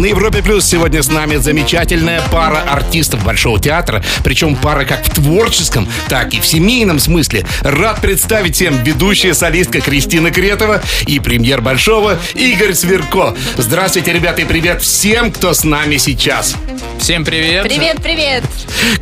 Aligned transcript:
На 0.00 0.06
Европе 0.06 0.42
Плюс 0.42 0.64
сегодня 0.64 1.02
с 1.02 1.08
нами 1.08 1.36
замечательная 1.36 2.22
пара 2.32 2.62
артистов 2.62 3.22
Большого 3.22 3.60
театра, 3.60 4.02
причем 4.24 4.56
пара 4.56 4.86
как 4.86 5.04
в 5.04 5.10
творческом, 5.10 5.86
так 6.08 6.32
и 6.32 6.40
в 6.40 6.46
семейном 6.46 6.98
смысле. 6.98 7.44
Рад 7.60 8.00
представить 8.00 8.54
всем 8.54 8.82
ведущая 8.82 9.34
солистка 9.34 9.82
Кристина 9.82 10.30
Кретова 10.30 10.80
и 11.06 11.20
премьер 11.20 11.60
Большого 11.60 12.18
Игорь 12.32 12.72
Сверко. 12.72 13.36
Здравствуйте, 13.58 14.14
ребята, 14.14 14.40
и 14.40 14.46
привет 14.46 14.80
всем, 14.80 15.30
кто 15.30 15.52
с 15.52 15.64
нами 15.64 15.98
сейчас. 15.98 16.56
Всем 16.98 17.24
привет. 17.24 17.64
Привет, 17.64 17.98
привет. 18.02 18.44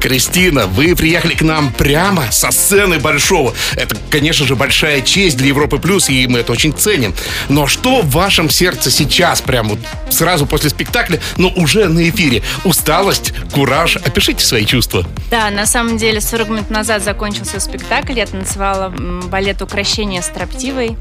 Кристина, 0.01 0.67
вы 0.67 0.97
приехали 0.97 1.35
к 1.35 1.43
нам 1.43 1.73
прямо 1.73 2.25
со 2.31 2.51
сцены 2.51 2.99
Большого. 2.99 3.55
Это, 3.77 3.97
конечно 4.11 4.47
же, 4.47 4.57
большая 4.57 5.01
честь 5.03 5.37
для 5.37 5.49
Европы 5.49 5.79
Плюс, 5.79 6.09
и 6.09 6.27
мы 6.27 6.41
это 6.41 6.53
очень 6.53 6.73
ценим. 6.73 7.15
Но 7.49 7.69
что 7.69 8.03
в 8.03 8.11
вашем 8.11 8.51
сердце 8.51 8.91
сейчас, 8.91 9.41
прямо 9.41 9.71
вот 9.71 9.79
сразу 10.11 10.47
после 10.47 10.71
спектакля, 10.71 10.88
но 11.37 11.49
уже 11.57 11.89
на 11.89 12.09
эфире? 12.09 12.43
Усталость, 12.65 13.33
кураж? 13.53 13.97
Опишите 13.97 14.45
свои 14.45 14.65
чувства. 14.65 15.05
Да, 15.31 15.51
на 15.51 15.67
самом 15.67 15.97
деле 15.97 16.21
40 16.21 16.49
минут 16.49 16.71
назад 16.71 17.03
закончился 17.03 17.61
спектакль. 17.61 18.19
Я 18.19 18.27
танцевала 18.27 18.89
балет 18.89 19.63
«Укращение 19.63 20.23
строптивой». 20.23 20.97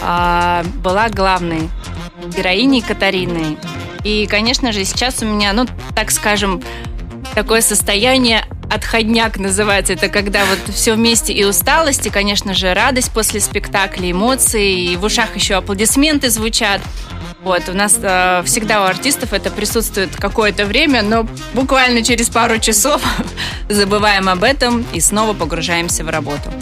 А, 0.00 0.64
была 0.82 1.08
главной 1.08 1.68
героиней 2.36 2.82
Катариной. 2.82 3.58
И, 4.04 4.26
конечно 4.26 4.72
же, 4.72 4.84
сейчас 4.84 5.22
у 5.22 5.26
меня, 5.26 5.52
ну, 5.52 5.66
так 5.94 6.10
скажем, 6.10 6.62
такое 7.34 7.60
состояние 7.60 8.44
отходняк 8.70 9.38
называется. 9.38 9.92
Это 9.92 10.08
когда 10.08 10.44
вот 10.44 10.74
все 10.74 10.94
вместе 10.94 11.32
и 11.32 11.44
усталость, 11.44 12.06
и, 12.06 12.10
конечно 12.10 12.54
же, 12.54 12.72
радость 12.74 13.12
после 13.12 13.40
спектакля, 13.40 14.10
эмоции, 14.10 14.92
и 14.92 14.96
в 14.96 15.04
ушах 15.04 15.36
еще 15.36 15.54
аплодисменты 15.54 16.30
звучат. 16.30 16.80
Вот, 17.42 17.68
у 17.68 17.72
нас 17.72 17.98
э, 18.00 18.42
всегда 18.44 18.82
у 18.82 18.84
артистов 18.84 19.32
это 19.32 19.50
присутствует 19.50 20.14
какое-то 20.14 20.64
время, 20.64 21.02
но 21.02 21.26
буквально 21.54 22.04
через 22.04 22.30
пару 22.30 22.58
часов 22.58 23.02
забываем 23.68 24.28
об 24.28 24.44
этом 24.44 24.86
и 24.92 25.00
снова 25.00 25.34
погружаемся 25.34 26.04
в 26.04 26.08
работу. 26.08 26.52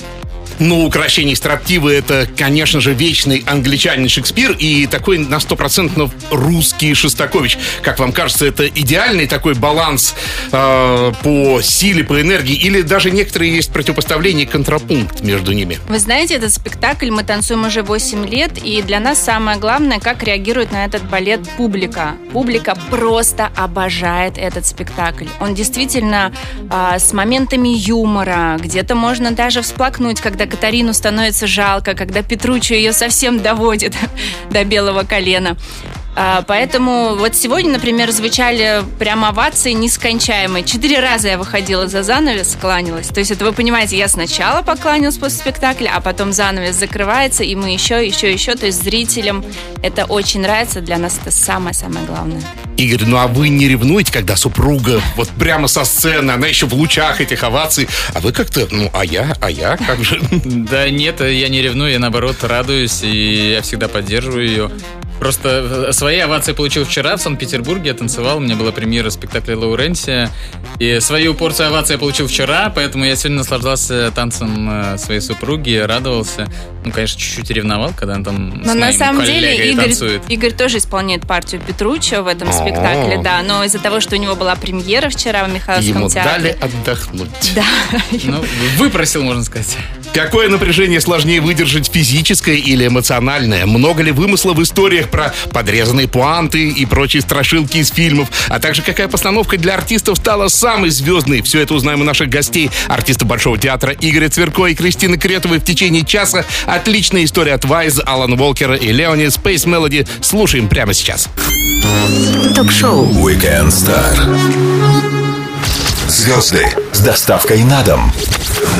Ну, 0.61 0.85
украшение 0.85 1.35
строптивы 1.35 1.95
это, 1.95 2.29
конечно 2.37 2.81
же, 2.81 2.93
вечный 2.93 3.43
англичанин 3.47 4.11
Шекспир 4.11 4.53
и 4.53 4.87
такой 4.87 5.17
на 5.17 5.41
стопроцентно 5.41 6.11
русский 6.31 6.93
Шостакович. 6.93 7.57
Как 7.83 7.99
вам 7.99 8.13
кажется, 8.13 8.45
это 8.45 8.69
идеальный 8.69 9.27
такой 9.27 9.55
баланс 9.55 10.15
э, 10.53 11.13
по 11.23 11.63
силе, 11.63 12.05
по 12.05 12.21
энергии? 12.21 12.55
Или 12.55 12.83
даже 12.83 13.11
некоторые 13.11 13.57
есть 13.57 13.73
противопоставление, 13.73 14.47
контрапункт 14.47 15.23
между 15.23 15.53
ними? 15.53 15.79
Вы 15.89 15.99
знаете, 15.99 16.35
этот 16.35 16.53
спектакль 16.53 17.11
мы 17.11 17.25
танцуем 17.25 17.65
уже 17.65 17.83
8 17.83 18.27
лет, 18.29 18.59
и 18.63 18.83
для 18.83 19.01
нас 19.01 19.25
самое 19.25 19.59
главное, 19.59 19.99
как 19.99 20.23
реагирует 20.23 20.73
на 20.73 20.85
этот 20.85 21.03
балет 21.09 21.41
публика. 21.57 22.17
Публика 22.35 22.77
просто 22.91 23.51
обожает 23.57 24.37
этот 24.37 24.67
спектакль. 24.67 25.27
Он 25.41 25.55
действительно 25.55 26.35
а, 26.69 26.99
с 26.99 27.15
моментами 27.15 27.71
юмора, 27.71 28.59
где-то 28.61 28.95
можно 28.95 29.31
даже 29.31 29.63
всплакнуть, 29.63 30.21
когда 30.21 30.50
Катарину 30.51 30.93
становится 30.93 31.47
жалко, 31.47 31.95
когда 31.95 32.23
Петруччо 32.23 32.75
ее 32.75 32.93
совсем 32.93 33.41
доводит 33.41 33.95
до 34.51 34.65
белого 34.65 35.05
колена. 35.05 35.57
А, 36.17 36.43
Поэтому 36.47 37.15
вот 37.17 37.37
сегодня, 37.37 37.73
например, 37.73 38.11
звучали 38.11 38.83
прямо 38.99 39.29
овации 39.29 39.73
нескончаемые. 39.73 40.65
Четыре 40.65 41.01
раза 41.01 41.29
я 41.29 41.39
выходила 41.39 41.87
за 41.87 42.03
занавес, 42.03 42.57
кланялась. 42.61 43.09
То 43.09 43.21
есть 43.21 43.31
это 43.31 43.45
вы 43.45 43.53
понимаете, 43.53 43.97
я 43.97 44.09
сначала 44.09 44.63
покланялась 44.63 45.19
после 45.19 45.39
спектакля, 45.39 45.93
а 45.95 46.01
потом 46.01 46.33
занавес 46.33 46.75
закрывается, 46.75 47.45
и 47.45 47.55
мы 47.55 47.73
еще, 47.73 48.05
еще, 48.05 48.33
еще. 48.33 48.55
То 48.55 48.67
есть 48.67 48.83
зрителям 48.83 49.45
это 49.83 50.05
очень 50.05 50.41
нравится. 50.41 50.81
Для 50.81 50.99
нас 50.99 51.19
это 51.21 51.31
самое-самое 51.31 52.05
главное. 52.07 52.43
Игорь, 52.77 53.05
ну 53.07 53.19
а 53.19 53.27
вы 53.27 53.51
не 53.51 53.69
ревнуете, 53.69 54.11
когда 54.11 54.37
супруга 54.37 55.03
вот 55.17 55.29
прямо 55.29 55.69
со 55.69 55.85
сцены, 55.85 56.31
она 56.31 56.47
еще 56.47 56.67
в 56.67 56.75
лучах 56.75 57.21
этих 57.21 57.43
оваций, 57.45 57.89
а 58.15 58.21
вы 58.21 58.33
как-то, 58.33 58.67
ну, 58.71 58.91
а 58.95 59.05
я, 59.05 59.37
а 59.41 59.51
я, 59.51 59.77
как 59.77 60.03
же? 60.03 60.21
Да 60.71 60.89
нет, 60.89 61.21
я 61.21 61.49
не 61.49 61.63
ревную, 61.63 61.93
я 61.93 61.99
наоборот 61.99 62.43
радуюсь, 62.43 63.03
и 63.03 63.53
я 63.53 63.63
всегда 63.63 63.89
поддерживаю 63.89 64.47
ее. 64.47 64.71
Просто 65.21 65.87
э, 65.89 65.93
свои 65.93 66.19
овации 66.19 66.53
получил 66.53 66.85
вчера 66.87 67.17
в 67.17 67.21
Санкт-Петербурге, 67.21 67.91
я 67.91 67.95
танцевал, 67.95 68.39
у 68.39 68.41
меня 68.41 68.57
была 68.57 68.73
премьера 68.73 69.11
спектакля 69.11 69.57
Лауренсия, 69.57 70.31
и 70.79 70.99
свою 71.01 71.35
порцию 71.35 71.69
овации 71.69 71.93
я 71.93 71.99
получил 71.99 72.27
вчера, 72.27 72.73
поэтому 72.75 73.05
я 73.05 73.15
сегодня 73.17 73.39
наслаждался 73.39 74.11
танцем 74.13 74.95
э, 74.95 74.99
своей 74.99 75.21
супруги, 75.21 75.77
радовался. 75.77 76.49
Ну, 76.85 76.91
конечно, 76.91 77.21
чуть-чуть 77.21 77.51
ревновал, 77.51 77.93
когда 77.95 78.15
он 78.15 78.25
там 78.25 78.49
Но 78.65 78.73
с 78.73 78.75
на 78.75 78.93
самом 78.95 79.25
деле 79.25 79.71
Игорь, 79.73 79.85
танцует. 79.85 80.23
Игорь 80.29 80.53
тоже 80.53 80.79
исполняет 80.79 81.27
партию 81.27 81.61
Петруччо 81.61 82.23
в 82.23 82.27
этом 82.27 82.51
спектакле, 82.51 83.21
да. 83.23 83.43
Но 83.43 83.63
из-за 83.65 83.79
того, 83.79 84.01
что 84.01 84.17
у 84.17 84.19
него 84.19 84.35
была 84.37 84.57
премьера 84.57 85.11
вчера 85.11 85.45
в 85.45 85.53
Михайловском 85.53 85.97
Ему 85.97 86.09
театре. 86.09 86.57
дали 86.59 86.73
отдохнуть. 86.73 87.53
Да. 87.55 87.65
Ну, 88.25 88.43
выпросил, 88.79 89.23
можно 89.23 89.45
сказать. 89.45 89.77
Какое 90.13 90.49
напряжение 90.49 91.01
сложнее 91.01 91.41
выдержать, 91.41 91.91
физическое 91.93 92.57
или 92.57 92.87
эмоциональное? 92.87 93.67
Много 93.67 94.03
ли 94.03 94.11
вымысла 94.11 94.53
в 94.53 94.63
историях 94.63 95.09
про 95.09 95.33
подрезанные 95.53 96.09
пуанты 96.09 96.69
и 96.69 96.85
прочие 96.85 97.23
страшилки 97.23 97.79
из 97.79 97.91
фильмов? 97.91 98.29
А 98.49 98.59
также 98.59 98.83
какая 98.83 99.09
постановка 99.09 99.57
для 99.57 99.75
артистов 99.75 100.19
стала 100.19 100.49
самой 100.49 100.91
звездной? 100.91 101.43
Все 101.43 101.61
это 101.61 101.75
узнаем 101.75 102.01
у 102.01 102.05
наших 102.05 102.29
гостей. 102.29 102.71
Артисты 102.89 103.25
Большого 103.25 103.57
театра 103.59 103.95
Игоря 104.01 104.29
Цверко 104.29 104.67
и 104.67 104.75
Кристины 104.75 105.17
Кретовой 105.17 105.59
в 105.59 105.65
течение 105.65 106.05
часа. 106.05 106.45
Отличная 106.67 107.25
история 107.25 107.55
от 107.55 107.65
Вайз, 107.65 108.01
Алан 108.05 108.37
Волкера 108.37 108.75
и 108.75 108.91
Леони 108.93 109.27
Space 109.27 109.67
Melody. 109.67 110.09
Слушаем 110.21 110.69
прямо 110.69 110.93
сейчас. 110.93 111.29
Ток-шоу 112.55 113.07
Weekend 113.07 113.69
Star. 113.69 114.80
Звезды 116.11 116.67
с 116.93 116.99
доставкой 116.99 117.63
на 117.63 117.85
дом 117.85 118.13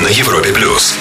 на 0.03 0.09
Европе 0.09 0.51
Плюс. 0.51 0.95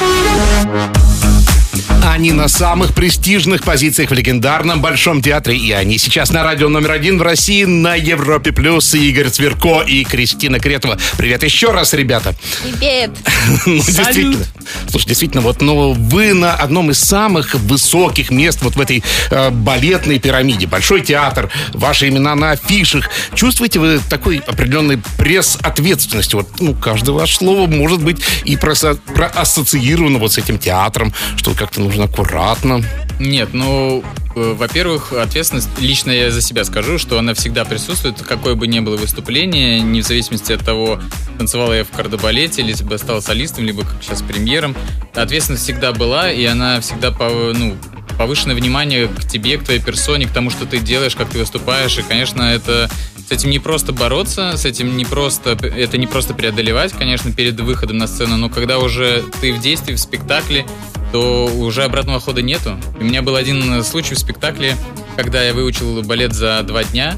Они 2.03 2.33
на 2.33 2.49
самых 2.49 2.94
престижных 2.94 3.62
позициях 3.62 4.11
в 4.11 4.15
легендарном 4.15 4.81
Большом 4.81 5.21
театре. 5.21 5.56
И 5.56 5.71
они 5.72 5.99
сейчас 5.99 6.31
на 6.31 6.43
радио 6.43 6.69
номер 6.69 6.93
один 6.93 7.19
в 7.19 7.22
России 7.22 7.65
на 7.65 7.94
Европе 7.94 8.53
Плюс. 8.53 8.94
Игорь 8.94 9.28
Цверко 9.28 9.83
и 9.83 10.05
Кристина 10.05 10.59
Кретова. 10.59 10.99
Привет 11.19 11.43
еще 11.43 11.71
раз, 11.72 11.93
ребята. 11.93 12.34
Привет. 12.62 13.11
Ну, 13.66 13.77
действительно. 13.77 14.44
Слушай, 14.88 15.09
действительно, 15.09 15.43
вот 15.43 15.61
ну, 15.61 15.93
вы 15.93 16.33
на 16.33 16.55
одном 16.55 16.91
из 16.91 16.99
самых 16.99 17.55
высоких 17.55 18.31
мест 18.31 18.61
вот 18.62 18.77
в 18.77 18.81
этой 18.81 19.03
э, 19.31 19.50
балетной 19.50 20.19
пирамиде. 20.19 20.67
Большой 20.67 21.00
театр, 21.03 21.50
ваши 21.72 22.09
имена 22.09 22.34
на 22.34 22.53
афишах. 22.53 23.09
Чувствуете 23.34 23.78
вы 23.78 24.00
такой 24.09 24.38
определенный 24.38 24.99
пресс 25.19 25.59
ответственности? 25.62 26.34
Вот, 26.37 26.49
ну, 26.61 26.75
каждое 26.75 27.12
ваше 27.12 27.37
слово 27.37 27.67
может 27.67 28.03
быть 28.03 28.22
и 28.44 28.56
проса- 28.56 28.99
проассоциировано 29.15 30.19
вот 30.19 30.32
с 30.32 30.38
этим 30.38 30.59
театром, 30.59 31.12
что 31.37 31.53
как-то 31.53 31.81
нужно 31.90 32.04
аккуратно. 32.04 32.82
Нет, 33.18 33.48
ну, 33.52 34.04
э, 34.36 34.54
во-первых, 34.56 35.12
ответственность, 35.12 35.68
лично 35.80 36.12
я 36.12 36.30
за 36.30 36.40
себя 36.40 36.64
скажу, 36.64 36.98
что 36.98 37.18
она 37.18 37.34
всегда 37.34 37.64
присутствует, 37.64 38.22
какое 38.22 38.54
бы 38.54 38.68
ни 38.68 38.78
было 38.78 38.96
выступление, 38.96 39.80
не 39.80 40.00
в 40.00 40.06
зависимости 40.06 40.52
от 40.52 40.64
того, 40.64 41.00
танцевала 41.36 41.72
я 41.72 41.82
в 41.82 41.90
кардебалете, 41.90 42.62
либо 42.62 42.96
стал 42.96 43.20
солистом, 43.20 43.64
либо 43.64 43.82
как 43.82 43.96
сейчас 44.02 44.22
премьером. 44.22 44.76
Ответственность 45.14 45.64
всегда 45.64 45.92
была, 45.92 46.30
и 46.30 46.44
она 46.44 46.80
всегда, 46.80 47.10
ну, 47.10 47.76
повышенное 48.16 48.54
внимание 48.54 49.08
к 49.08 49.26
тебе, 49.26 49.58
к 49.58 49.64
твоей 49.64 49.80
персоне, 49.80 50.26
к 50.26 50.30
тому, 50.30 50.50
что 50.50 50.66
ты 50.66 50.78
делаешь, 50.78 51.16
как 51.16 51.30
ты 51.30 51.38
выступаешь. 51.38 51.98
И, 51.98 52.02
конечно, 52.02 52.42
это 52.42 52.88
с 53.28 53.32
этим 53.32 53.50
не 53.50 53.58
просто 53.58 53.92
бороться, 53.92 54.56
с 54.56 54.64
этим 54.64 54.96
не 54.96 55.04
просто, 55.04 55.58
это 55.60 55.98
не 55.98 56.06
просто 56.06 56.34
преодолевать, 56.34 56.92
конечно, 56.92 57.32
перед 57.32 57.58
выходом 57.58 57.98
на 57.98 58.06
сцену, 58.06 58.36
но 58.36 58.48
когда 58.48 58.78
уже 58.78 59.25
ты 59.40 59.52
в 59.52 59.60
действии, 59.60 59.94
в 59.94 59.98
спектакле, 59.98 60.66
то 61.12 61.46
уже 61.46 61.84
обратного 61.84 62.20
хода 62.20 62.42
нету. 62.42 62.78
У 62.98 63.04
меня 63.04 63.22
был 63.22 63.36
один 63.36 63.82
случай 63.84 64.14
в 64.14 64.18
спектакле, 64.18 64.76
когда 65.16 65.42
я 65.42 65.52
выучил 65.52 66.02
балет 66.02 66.32
за 66.32 66.62
два 66.62 66.84
дня. 66.84 67.16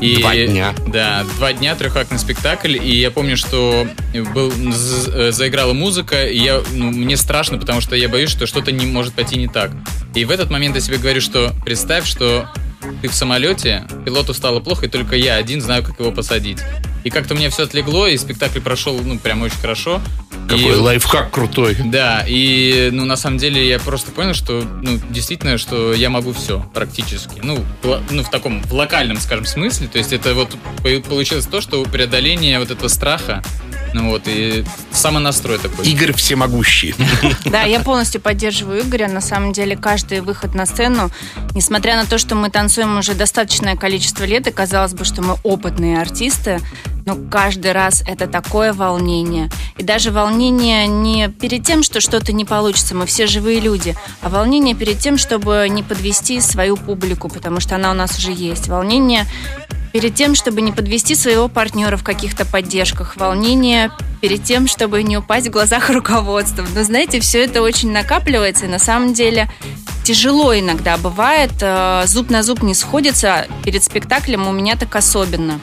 И, 0.00 0.16
Два 0.16 0.34
дня. 0.34 0.74
Да, 0.88 1.24
два 1.36 1.52
дня, 1.52 1.76
трехактный 1.76 2.18
спектакль. 2.18 2.76
И 2.76 2.98
я 2.98 3.12
помню, 3.12 3.36
что 3.36 3.86
был, 4.34 4.52
э, 4.52 5.30
заиграла 5.30 5.74
музыка, 5.74 6.26
и 6.26 6.38
я, 6.38 6.60
ну, 6.72 6.90
мне 6.90 7.16
страшно, 7.16 7.56
потому 7.56 7.80
что 7.80 7.94
я 7.94 8.08
боюсь, 8.08 8.30
что 8.30 8.46
что-то 8.46 8.72
не 8.72 8.84
может 8.84 9.14
пойти 9.14 9.36
не 9.36 9.46
так. 9.46 9.70
И 10.16 10.24
в 10.24 10.32
этот 10.32 10.50
момент 10.50 10.74
я 10.74 10.80
себе 10.80 10.98
говорю, 10.98 11.20
что 11.20 11.52
представь, 11.64 12.04
что 12.04 12.48
ты 13.00 13.06
в 13.06 13.14
самолете, 13.14 13.84
пилоту 14.04 14.34
стало 14.34 14.58
плохо, 14.58 14.86
и 14.86 14.88
только 14.88 15.14
я 15.14 15.36
один 15.36 15.60
знаю, 15.60 15.84
как 15.84 16.00
его 16.00 16.10
посадить. 16.10 16.58
И 17.04 17.10
как-то 17.10 17.34
мне 17.34 17.50
все 17.50 17.64
отлегло, 17.64 18.06
и 18.06 18.16
спектакль 18.16 18.60
прошел, 18.60 19.00
ну, 19.02 19.18
прям 19.18 19.42
очень 19.42 19.56
хорошо. 19.56 20.00
Какой 20.48 20.72
И- 20.72 20.74
лайфхак 20.74 21.30
крутой. 21.30 21.76
да, 21.84 22.24
и 22.26 22.90
ну 22.92 23.04
на 23.04 23.16
самом 23.16 23.38
деле 23.38 23.66
я 23.66 23.78
просто 23.78 24.10
понял, 24.10 24.34
что 24.34 24.62
ну 24.82 24.98
действительно, 25.10 25.56
что 25.56 25.92
я 25.94 26.10
могу 26.10 26.32
все 26.32 26.64
практически. 26.74 27.40
Ну, 27.42 27.64
в, 27.82 28.02
ну 28.10 28.22
в 28.22 28.30
таком 28.30 28.60
в 28.62 28.72
локальном, 28.72 29.18
скажем, 29.18 29.46
смысле. 29.46 29.86
То 29.88 29.98
есть 29.98 30.12
это 30.12 30.34
вот 30.34 30.50
по- 30.82 31.08
получилось 31.08 31.46
то, 31.46 31.60
что 31.60 31.82
преодоление 31.84 32.58
вот 32.58 32.70
этого 32.70 32.88
страха 32.88 33.42
Ну 33.94 34.08
вот, 34.10 34.22
и 34.26 34.64
самонастрой 34.90 35.58
такой. 35.58 35.86
Игорь 35.86 36.12
всемогущий. 36.14 36.94
Да, 37.44 37.62
я 37.64 37.80
полностью 37.80 38.20
поддерживаю 38.22 38.80
Игоря. 38.82 39.06
На 39.08 39.20
самом 39.20 39.52
деле, 39.52 39.76
каждый 39.76 40.20
выход 40.22 40.54
на 40.54 40.64
сцену, 40.66 41.10
несмотря 41.54 41.96
на 41.96 42.06
то, 42.06 42.16
что 42.18 42.34
мы 42.34 42.48
танцуем 42.50 42.98
уже 42.98 43.12
достаточное 43.14 43.76
количество 43.76 44.24
лет, 44.24 44.46
и 44.46 44.50
казалось 44.50 44.94
бы, 44.94 45.04
что 45.04 45.20
мы 45.22 45.36
опытные 45.42 46.00
артисты, 46.00 46.60
но 47.04 47.16
каждый 47.30 47.72
раз 47.72 48.02
это 48.06 48.26
такое 48.26 48.72
волнение. 48.72 49.50
И 49.78 49.82
даже 49.82 50.10
волнение 50.10 50.86
не 50.86 51.28
перед 51.28 51.64
тем, 51.64 51.82
что 51.82 52.00
что-то 52.00 52.32
не 52.32 52.44
получится, 52.44 52.94
мы 52.94 53.06
все 53.06 53.26
живые 53.26 53.60
люди, 53.60 53.96
а 54.20 54.28
волнение 54.28 54.74
перед 54.74 54.98
тем, 54.98 55.18
чтобы 55.18 55.66
не 55.68 55.82
подвести 55.82 56.40
свою 56.40 56.76
публику, 56.76 57.28
потому 57.28 57.60
что 57.60 57.76
она 57.76 57.90
у 57.90 57.94
нас 57.94 58.18
уже 58.18 58.32
есть. 58.32 58.68
Волнение 58.68 59.26
перед 59.92 60.14
тем, 60.14 60.34
чтобы 60.34 60.62
не 60.62 60.72
подвести 60.72 61.14
своего 61.14 61.48
партнера 61.48 61.96
в 61.96 62.04
каких-то 62.04 62.46
поддержках, 62.46 63.16
волнение 63.16 63.90
перед 64.20 64.42
тем, 64.42 64.66
чтобы 64.66 65.02
не 65.02 65.18
упасть 65.18 65.48
в 65.48 65.50
глазах 65.50 65.90
руководства. 65.90 66.64
Но 66.74 66.82
знаете, 66.82 67.20
все 67.20 67.44
это 67.44 67.62
очень 67.62 67.92
накапливается, 67.92 68.66
и 68.66 68.68
на 68.68 68.78
самом 68.78 69.12
деле 69.12 69.50
тяжело 70.02 70.58
иногда 70.58 70.96
бывает, 70.96 71.52
э, 71.60 72.04
зуб 72.06 72.30
на 72.30 72.42
зуб 72.42 72.62
не 72.62 72.74
сходится, 72.74 73.46
перед 73.64 73.84
спектаклем 73.84 74.48
у 74.48 74.52
меня 74.52 74.76
так 74.76 74.96
особенно. 74.96 75.60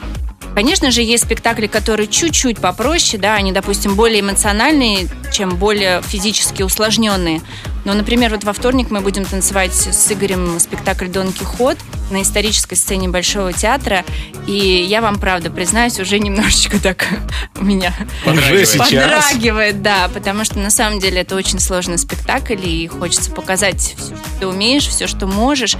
Конечно 0.59 0.91
же, 0.91 1.01
есть 1.01 1.23
спектакли, 1.23 1.67
которые 1.67 2.09
чуть-чуть 2.09 2.59
попроще, 2.59 3.17
да, 3.17 3.35
они, 3.35 3.53
допустим, 3.53 3.95
более 3.95 4.19
эмоциональные, 4.19 5.07
чем 5.31 5.55
более 5.55 6.01
физически 6.01 6.63
усложненные. 6.63 7.39
Но, 7.85 7.93
например, 7.93 8.31
вот 8.31 8.43
во 8.43 8.51
вторник 8.51 8.91
мы 8.91 8.99
будем 8.99 9.23
танцевать 9.23 9.73
с 9.73 10.11
Игорем 10.11 10.59
спектакль 10.59 11.07
«Дон 11.07 11.31
Кихот» 11.31 11.77
на 12.11 12.23
исторической 12.23 12.75
сцене 12.75 13.07
Большого 13.07 13.53
театра. 13.53 14.03
И 14.47 14.83
я 14.85 14.99
вам, 14.99 15.17
правда, 15.17 15.49
признаюсь, 15.49 15.97
уже 15.97 16.19
немножечко 16.19 16.77
так 16.77 17.07
у 17.57 17.63
меня 17.63 17.93
Уже 18.25 18.65
подрагивает, 18.77 19.81
да, 19.81 20.09
потому 20.13 20.43
что 20.43 20.59
на 20.59 20.71
самом 20.71 20.99
деле 20.99 21.21
это 21.21 21.37
очень 21.37 21.59
сложный 21.59 21.97
спектакль, 21.97 22.59
и 22.61 22.85
хочется 22.89 23.31
показать 23.31 23.95
все, 23.97 24.17
что 24.17 24.39
ты 24.41 24.47
умеешь, 24.47 24.89
все, 24.89 25.07
что 25.07 25.25
можешь, 25.25 25.77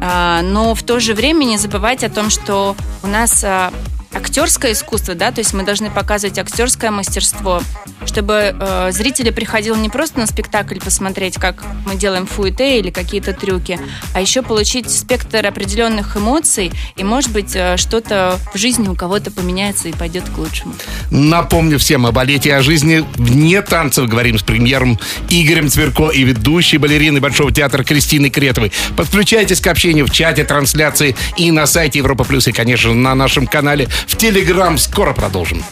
А, 0.00 0.42
но 0.42 0.76
в 0.76 0.84
то 0.84 1.00
же 1.00 1.14
время 1.14 1.42
не 1.42 1.58
забывать 1.58 2.04
о 2.04 2.08
том, 2.08 2.30
что 2.30 2.76
у 3.02 3.08
нас 3.08 3.42
а, 3.42 3.72
актерское 4.12 4.72
искусство, 4.72 5.14
да, 5.14 5.30
то 5.30 5.40
есть 5.40 5.54
мы 5.54 5.64
должны 5.64 5.90
показывать 5.90 6.38
актерское 6.38 6.90
мастерство, 6.90 7.62
чтобы 8.06 8.56
э, 8.58 8.92
зритель 8.92 9.32
приходил 9.32 9.76
не 9.76 9.88
просто 9.88 10.18
на 10.18 10.26
спектакль 10.26 10.78
посмотреть, 10.78 11.36
как 11.36 11.62
мы 11.86 11.94
делаем 11.94 12.26
фуэте 12.26 12.78
или 12.78 12.90
какие-то 12.90 13.32
трюки, 13.32 13.78
а 14.14 14.20
еще 14.20 14.42
получить 14.42 14.90
спектр 14.90 15.46
определенных 15.46 16.16
эмоций, 16.16 16.72
и, 16.96 17.04
может 17.04 17.30
быть, 17.32 17.54
э, 17.54 17.76
что-то 17.76 18.38
в 18.52 18.58
жизни 18.58 18.88
у 18.88 18.94
кого-то 18.94 19.30
поменяется 19.30 19.88
и 19.88 19.92
пойдет 19.92 20.28
к 20.28 20.38
лучшему. 20.38 20.74
Напомню 21.10 21.78
всем 21.78 22.06
о 22.06 22.12
балете 22.12 22.54
о 22.54 22.62
жизни 22.62 23.04
вне 23.16 23.62
танцев. 23.62 24.08
Говорим 24.08 24.38
с 24.38 24.42
премьером 24.42 24.98
Игорем 25.28 25.68
Цверко 25.68 26.10
и 26.10 26.24
ведущей 26.24 26.78
балериной 26.78 27.20
Большого 27.20 27.52
театра 27.52 27.84
Кристиной 27.84 28.30
Кретовой. 28.30 28.72
Подключайтесь 28.96 29.60
к 29.60 29.66
общению 29.66 30.06
в 30.06 30.10
чате, 30.10 30.44
трансляции 30.44 31.16
и 31.36 31.50
на 31.52 31.66
сайте 31.66 31.98
Европа 31.98 32.24
Плюс, 32.24 32.48
и, 32.48 32.52
конечно, 32.52 32.92
на 32.94 33.14
нашем 33.14 33.46
канале 33.46 33.88
в 34.06 34.16
Телеграм. 34.16 34.78
Скоро 34.78 35.12
продолжим. 35.12 35.64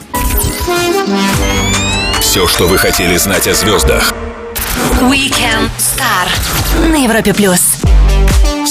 Все, 2.21 2.47
что 2.47 2.67
вы 2.67 2.79
хотели 2.79 3.17
знать 3.17 3.47
о 3.49 3.55
звездах. 3.55 4.13
Weekend 5.01 5.71
Star 5.79 6.89
на 6.89 6.97
Европе 6.97 7.33
плюс. 7.35 7.79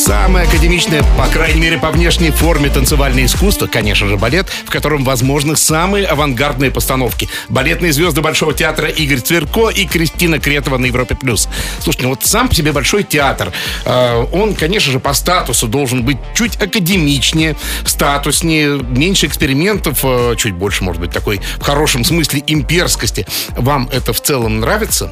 Самое 0.08 0.48
академичное, 0.48 1.04
по 1.18 1.28
крайней 1.28 1.60
мере, 1.60 1.78
по 1.78 1.92
внешней 1.92 2.32
форме 2.32 2.70
танцевальное 2.70 3.26
искусство, 3.26 3.68
конечно 3.68 4.08
же, 4.08 4.16
балет, 4.16 4.48
в 4.48 4.70
котором 4.70 5.04
возможны 5.04 5.58
самые 5.58 6.06
авангардные 6.06 6.72
постановки. 6.72 7.28
Балетные 7.50 7.92
звезды 7.92 8.22
Большого 8.22 8.54
театра 8.54 8.88
Игорь 8.88 9.20
Цверко 9.20 9.68
и 9.68 9.86
Кристина 9.86 10.40
Кретова 10.40 10.78
на 10.78 10.86
Европе+. 10.86 11.14
плюс. 11.14 11.50
Слушайте, 11.82 12.04
ну 12.04 12.12
вот 12.12 12.24
сам 12.24 12.48
по 12.48 12.56
себе 12.56 12.72
Большой 12.72 13.04
театр, 13.04 13.52
э, 13.84 14.26
он, 14.32 14.56
конечно 14.56 14.94
же, 14.94 15.02
по 15.02 15.12
статусу 15.12 15.68
должен 15.68 16.04
быть 16.04 16.20
чуть 16.34 16.56
академичнее, 16.56 17.58
статуснее, 17.84 18.80
меньше 18.82 19.26
экспериментов, 19.26 20.00
э, 20.04 20.36
чуть 20.38 20.54
больше, 20.54 20.86
может 20.86 21.02
быть, 21.02 21.12
такой 21.12 21.42
в 21.58 21.64
хорошем 21.64 22.06
смысле 22.06 22.42
имперскости. 22.48 23.28
Вам 23.58 23.90
это 23.92 24.14
в 24.14 24.22
целом 24.22 24.62
нравится? 24.62 25.12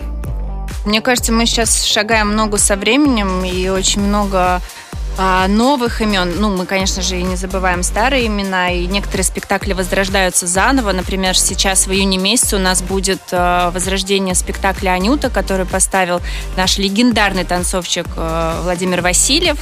Мне 0.86 1.01
кажется, 1.01 1.33
мы 1.33 1.47
сейчас 1.47 1.83
шагаем 1.83 2.36
ногу 2.36 2.59
со 2.59 2.75
временем 2.75 3.44
и 3.44 3.68
очень 3.69 4.01
много 4.01 4.62
а, 5.18 5.48
новых 5.48 6.02
имен. 6.02 6.34
Ну, 6.40 6.56
мы, 6.56 6.66
конечно 6.66 7.02
же, 7.02 7.18
и 7.18 7.24
не 7.24 7.36
забываем 7.36 7.84
старые 7.84 8.28
имена, 8.28 8.72
и 8.72 8.86
некоторые 8.86 9.24
спектакли 9.24 9.74
возрождаются 9.74 10.46
заново. 10.46 10.92
Например, 10.92 11.38
сейчас 11.38 11.88
в 11.88 11.92
июне 11.92 12.18
месяце 12.18 12.58
у 12.58 12.60
нас 12.60 12.82
будет 12.82 13.22
а, 13.32 13.72
возрождение 13.72 14.36
спектакля 14.36 14.92
«Анюта», 14.92 15.30
который 15.30 15.66
поставил 15.66 16.22
наш 16.58 16.78
легендарный 16.78 17.46
танцовщик 17.46 18.08
а, 18.18 18.62
Владимир 18.64 19.02
Васильев. 19.02 19.58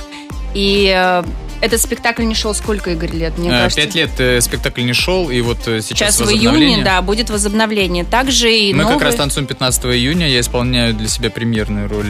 И 0.56 1.22
этот 1.64 1.82
спектакль 1.82 2.24
не 2.24 2.36
шел 2.36 2.54
сколько, 2.54 2.92
Игорь, 2.92 3.12
лет? 3.12 3.38
Мне 3.38 3.50
Э, 3.50 3.52
кажется, 3.52 3.82
Пять 3.82 3.96
лет 3.96 4.10
э, 4.20 4.42
спектакль 4.42 4.82
не 4.84 4.94
шел, 4.94 5.30
и 5.30 5.42
вот 5.42 5.68
э, 5.68 5.82
сейчас, 5.82 6.16
Сейчас 6.18 6.28
в 6.28 6.32
июне, 6.32 6.84
да, 6.84 7.02
будет 7.02 7.30
возобновление. 7.30 8.04
Также 8.04 8.54
и 8.54 8.74
Мы 8.74 8.84
новый... 8.84 8.96
как 8.96 9.04
раз 9.04 9.16
танцуем 9.16 9.48
15 9.48 9.86
июня, 9.86 10.28
я 10.28 10.40
исполняю 10.40 10.94
для 10.94 11.08
себя 11.08 11.30
премьерную 11.30 11.88
роль 11.90 12.04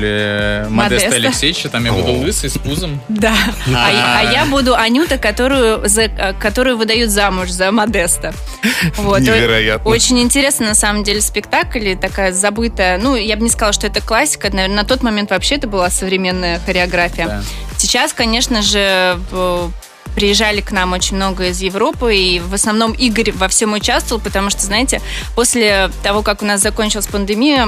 Модеста 0.69 0.69
Модеста. 0.69 1.15
Алексеевича, 1.15 1.69
там 1.69 1.85
я 1.85 1.93
буду 1.93 2.11
лысый, 2.13 2.49
с 2.49 2.57
пузом. 2.57 2.99
Да. 3.09 3.33
А, 3.67 3.91
я- 3.91 4.19
а 4.19 4.31
я 4.33 4.45
буду 4.45 4.75
Анюта, 4.75 5.17
которую, 5.17 5.87
за, 5.87 6.07
которую 6.39 6.77
выдают 6.77 7.09
замуж 7.11 7.49
за 7.49 7.71
Модеста. 7.71 8.33
Вот. 8.97 9.21
Невероятно. 9.21 9.89
Очень 9.89 10.19
интересно, 10.19 10.67
на 10.67 10.75
самом 10.75 11.03
деле, 11.03 11.21
спектакль. 11.21 11.95
Такая 11.95 12.33
забытая. 12.33 12.97
Ну, 12.97 13.15
я 13.15 13.35
бы 13.37 13.43
не 13.43 13.49
сказала, 13.49 13.73
что 13.73 13.87
это 13.87 14.01
классика. 14.01 14.49
Наверное, 14.51 14.77
на 14.77 14.83
тот 14.83 15.03
момент 15.03 15.29
вообще 15.31 15.55
это 15.55 15.67
была 15.67 15.89
современная 15.89 16.59
хореография. 16.65 17.43
Сейчас, 17.83 18.13
конечно 18.13 18.61
же, 18.61 19.19
в- 19.29 19.69
приезжали 20.15 20.61
к 20.61 20.71
нам 20.71 20.93
очень 20.93 21.17
много 21.17 21.49
из 21.49 21.59
Европы, 21.61 22.15
и 22.15 22.39
в 22.39 22.53
основном 22.53 22.93
Игорь 22.93 23.33
во 23.33 23.49
всем 23.49 23.73
участвовал, 23.73 24.21
потому 24.21 24.49
что, 24.51 24.61
знаете, 24.61 25.01
после 25.35 25.91
того, 26.01 26.21
как 26.21 26.41
у 26.41 26.45
нас 26.45 26.61
закончилась 26.61 27.07
пандемия, 27.07 27.67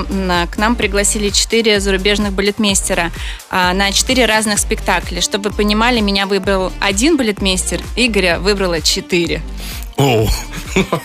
к 0.50 0.58
нам 0.58 0.78
пригласили 0.78 1.32
четыре 1.32 1.82
зарубежных 1.82 2.32
балетмейстера 2.32 3.12
а, 3.50 3.74
на 3.74 3.92
четыре 3.92 4.26
разных 4.26 4.60
спектакля. 4.60 5.20
Чтобы 5.20 5.50
вы 5.50 5.56
понимали, 5.58 6.00
меня 6.00 6.28
выбрал 6.28 6.72
один 6.80 7.18
балетмейстер, 7.18 7.82
Игоря 7.98 8.40
выбрало 8.40 8.80
четыре. 8.80 9.42
О, 9.98 10.28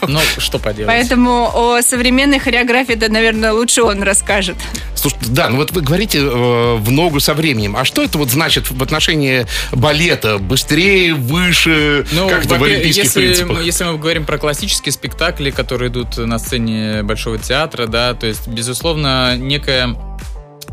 Ну, 0.09 0.21
что 0.39 0.59
поделать. 0.59 0.89
Поэтому 0.89 1.51
о 1.55 1.81
современной 1.83 2.39
хореографии, 2.39 2.95
да, 2.95 3.09
наверное, 3.09 3.53
лучше 3.53 3.83
он 3.83 4.03
расскажет. 4.03 4.57
Слушайте, 4.95 5.27
да, 5.31 5.49
ну 5.49 5.57
вот 5.57 5.71
вы 5.71 5.81
говорите 5.81 6.19
э, 6.19 6.75
в 6.77 6.91
ногу 6.91 7.21
со 7.21 7.35
временем. 7.35 7.77
А 7.77 7.85
что 7.85 8.03
это 8.03 8.19
вот 8.19 8.31
значит 8.31 8.71
в 8.71 8.83
отношении 8.83 9.47
балета? 9.73 10.39
Быстрее, 10.39 11.15
выше, 11.15 12.05
как-то 12.29 12.57
в 12.57 12.65
олимпийских 12.65 13.05
если, 13.05 13.21
принципах? 13.21 13.63
если 13.63 13.85
мы 13.85 13.99
говорим 13.99 14.25
про 14.25 14.39
классические 14.39 14.93
спектакли, 14.93 15.51
которые 15.51 15.91
идут 15.91 16.19
на 16.19 16.39
сцене 16.39 17.03
Большого 17.03 17.39
театра, 17.39 17.87
да, 17.87 18.15
то 18.15 18.27
есть, 18.27 18.49
безусловно, 18.49 19.37
некая 19.37 19.97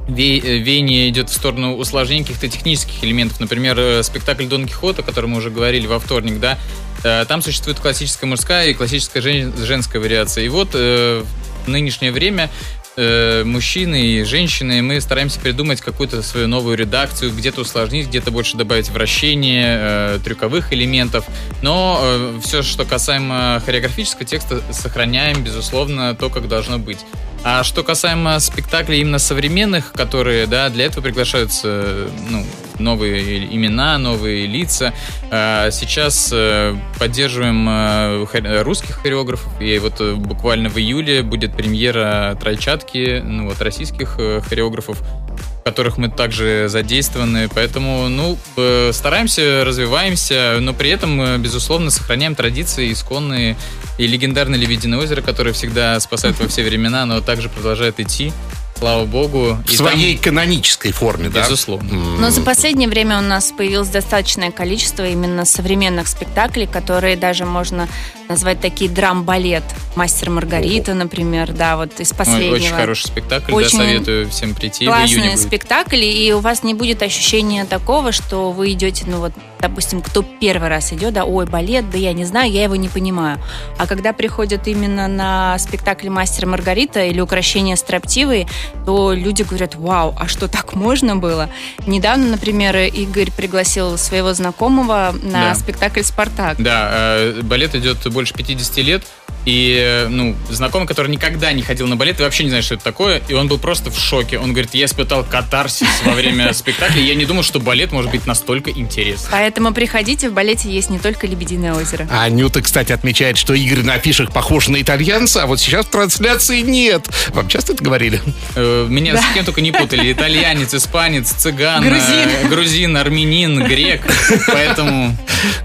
веяние 0.08 1.10
идет 1.10 1.30
в 1.30 1.34
сторону 1.34 1.76
усложнения 1.76 2.24
каких-то 2.24 2.48
технических 2.48 3.04
элементов. 3.04 3.40
Например, 3.40 3.78
э, 3.78 4.04
спектакль 4.04 4.46
Дон 4.46 4.66
Кихота, 4.68 5.02
о 5.02 5.06
котором 5.06 5.32
мы 5.32 5.38
уже 5.38 5.50
говорили 5.50 5.86
во 5.88 6.00
вторник, 6.00 6.40
да, 6.40 6.58
э, 7.04 7.26
там 7.28 7.42
существует 7.42 7.80
классическая 7.80 8.26
мужская 8.26 8.68
и 8.70 8.74
классическая 8.74 9.22
жен- 9.22 9.54
женская 9.58 10.00
вариация. 10.00 10.46
И 10.46 10.50
вот 10.50 10.70
э, 10.74 11.24
в 11.66 11.70
нынешнее 11.70 12.12
время 12.12 12.50
э, 12.98 13.44
мужчины 13.46 14.02
и 14.02 14.24
женщины, 14.24 14.82
мы 14.82 15.00
стараемся 15.00 15.40
придумать 15.40 15.82
какую-то 15.82 16.22
свою 16.22 16.48
новую 16.48 16.76
редакцию, 16.78 17.32
где-то 17.32 17.62
усложнить, 17.62 18.08
где-то 18.08 18.32
больше 18.32 18.58
добавить 18.58 18.90
вращение, 18.90 19.78
э, 19.80 20.20
трюковых 20.24 20.74
элементов. 20.74 21.26
Но 21.62 22.34
все, 22.44 22.64
что 22.64 22.84
касаемо 22.84 23.62
хореографического 23.66 24.26
текста, 24.26 24.62
сохраняем, 24.72 25.44
безусловно, 25.44 26.16
то, 26.16 26.30
как 26.30 26.48
должно 26.48 26.80
быть. 26.80 27.00
А 27.44 27.64
что 27.64 27.84
касаемо 27.84 28.40
спектаклей 28.40 29.02
именно 29.02 29.20
современных, 29.20 29.94
которые, 29.94 30.48
да, 30.48 30.70
для 30.70 30.86
этого 30.86 31.04
приглашаются, 31.04 32.10
ну, 32.30 32.46
новые 32.80 33.46
имена, 33.56 33.98
новые 33.98 34.46
лица. 34.46 34.94
А, 35.32 35.72
Сейчас 35.72 36.30
э, 36.34 36.76
поддерживаем 37.00 37.68
э, 37.70 38.62
русских 38.62 38.96
хореографов, 39.02 39.62
и 39.62 39.78
вот 39.80 40.00
э, 40.00 40.14
буквально 40.14 40.70
в 40.70 40.78
июле 40.78 41.24
будет 41.24 41.56
премьера 41.56 42.38
«Тройчатки», 42.40 42.87
ну 42.94 43.48
вот 43.48 43.62
российских 43.62 44.16
э, 44.18 44.42
хореографов, 44.48 45.00
в 45.00 45.64
которых 45.64 45.98
мы 45.98 46.10
также 46.10 46.68
задействованы, 46.70 47.50
поэтому, 47.54 48.08
ну, 48.10 48.38
э, 48.56 48.92
стараемся, 48.94 49.64
развиваемся, 49.66 50.58
но 50.62 50.74
при 50.74 50.90
этом, 50.90 51.22
э, 51.22 51.38
безусловно, 51.38 51.90
сохраняем 51.90 52.36
традиции 52.36 52.92
исконные 52.92 53.56
и 53.98 54.08
легендарное 54.08 54.58
«Лебединое 54.58 55.00
озеро», 55.00 55.22
которое 55.22 55.52
всегда 55.54 56.00
спасает 56.00 56.40
во 56.40 56.48
все 56.48 56.64
времена, 56.64 57.06
но 57.06 57.22
также 57.22 57.50
продолжает 57.50 58.00
идти, 58.00 58.32
слава 58.78 59.06
богу. 59.06 59.58
В 59.66 59.72
И 59.72 59.76
своей 59.76 60.16
там, 60.16 60.24
канонической 60.24 60.92
форме, 60.92 61.30
да? 61.30 61.42
безусловно. 61.42 61.92
Но 62.20 62.30
за 62.30 62.42
последнее 62.42 62.88
время 62.88 63.18
у 63.18 63.22
нас 63.22 63.52
появилось 63.52 63.90
достаточное 63.90 64.52
количество 64.52 65.06
именно 65.08 65.46
современных 65.46 66.08
спектаклей, 66.08 66.68
которые 66.68 67.18
даже 67.18 67.46
можно 67.46 67.88
назвать 68.30 68.60
такие 68.60 68.90
драм-балет. 68.90 69.64
Мастер 69.96 70.30
Маргарита, 70.30 70.94
например, 70.94 71.52
да, 71.54 71.78
вот 71.78 72.00
из 72.00 72.14
последнего. 72.14 72.56
Очень 72.56 72.74
хороший 72.74 73.08
спектакль, 73.08 73.52
Очень 73.52 73.78
да, 73.80 73.86
советую 73.86 74.30
всем 74.30 74.54
прийти. 74.54 74.86
Классный 74.86 75.38
спектакль, 75.38 76.04
и 76.04 76.34
у 76.34 76.40
вас 76.40 76.64
не 76.64 76.74
будет 76.74 77.02
ощущения 77.02 77.66
такого, 77.66 78.12
что 78.12 78.52
вы 78.52 78.72
идете, 78.74 79.06
ну 79.08 79.18
вот, 79.18 79.32
допустим, 79.60 80.02
кто 80.02 80.24
первый 80.24 80.70
раз 80.70 80.94
идет, 80.94 81.14
да, 81.14 81.26
ой, 81.26 81.46
балет, 81.46 81.90
да 81.90 81.98
я 81.98 82.14
не 82.14 82.26
знаю, 82.26 82.52
я 82.52 82.64
его 82.64 82.76
не 82.76 82.90
понимаю. 82.90 83.40
А 83.78 83.88
когда 83.88 84.14
приходят 84.14 84.68
именно 84.68 85.08
на 85.08 85.58
спектакль 85.58 86.10
«Мастер 86.10 86.46
Маргарита» 86.46 87.06
или 87.06 87.20
«Украшение 87.20 87.76
строптивой», 87.76 88.48
то 88.86 89.14
люди 89.14 89.42
говорят, 89.44 89.76
вау, 89.76 90.16
а 90.20 90.28
что 90.28 90.48
так 90.48 90.76
можно 90.76 91.16
было? 91.16 91.50
Недавно, 91.88 92.28
например, 92.28 92.76
Игорь 92.78 93.32
пригласил 93.32 93.98
своего 93.98 94.34
знакомого 94.34 95.16
на 95.24 95.50
Да. 95.50 95.56
спектакль 95.56 96.04
«Спартак». 96.04 96.62
Да, 96.62 96.90
э, 96.92 97.42
балет 97.42 97.74
идет 97.74 98.06
больше 98.18 98.34
50 98.34 98.78
лет. 98.78 99.04
И, 99.48 99.78
э, 99.82 100.08
ну, 100.10 100.36
знакомый, 100.50 100.90
который 100.90 101.10
никогда 101.10 101.54
не 101.54 101.62
ходил 101.62 101.88
на 101.88 101.96
балет 101.96 102.20
и 102.20 102.24
вообще 102.24 102.44
не 102.44 102.50
знает, 102.50 102.66
что 102.66 102.76
это 102.76 102.84
такое, 102.84 103.22
и 103.30 103.34
он 103.34 103.48
был 103.48 103.58
просто 103.58 103.90
в 103.90 103.98
шоке. 103.98 104.40
Он 104.40 104.52
говорит, 104.52 104.74
я 104.74 104.84
испытал 104.86 105.24
катарсис 105.24 105.88
во 106.04 106.12
время 106.12 106.52
спектакля, 106.54 107.02
я 107.02 107.16
не 107.16 107.24
думал, 107.26 107.44
что 107.44 107.62
балет 107.62 107.94
может 107.94 108.12
быть 108.12 108.26
настолько 108.26 108.72
интересным. 108.72 109.32
Поэтому 109.32 109.74
приходите, 109.74 110.30
в 110.30 110.34
балете 110.34 110.70
есть 110.70 110.90
не 110.90 111.00
только 111.00 111.28
«Лебединое 111.28 111.74
озеро». 111.74 112.10
А 112.12 112.24
Анюта, 112.24 112.62
кстати, 112.62 112.92
отмечает, 112.92 113.38
что 113.38 113.54
Игорь 113.54 113.84
на 113.84 113.94
афишах 113.94 114.34
похож 114.34 114.68
на 114.68 114.82
итальянца, 114.82 115.44
а 115.44 115.46
вот 115.46 115.62
сейчас 115.62 115.86
в 115.86 115.92
трансляции 115.92 116.60
нет. 116.60 117.08
Вам 117.30 117.48
часто 117.48 117.72
это 117.72 117.82
говорили? 117.82 118.22
Э, 118.56 118.86
Меня 118.90 119.16
с 119.16 119.34
кем 119.34 119.46
только 119.46 119.62
не 119.62 119.72
путали. 119.72 120.12
Итальянец, 120.12 120.74
испанец, 120.74 121.32
цыган, 121.32 121.84
Грузин. 121.84 122.30
э, 122.44 122.48
грузин, 122.50 122.98
армянин, 122.98 123.64
грек. 123.64 124.02
Поэтому... 124.48 125.16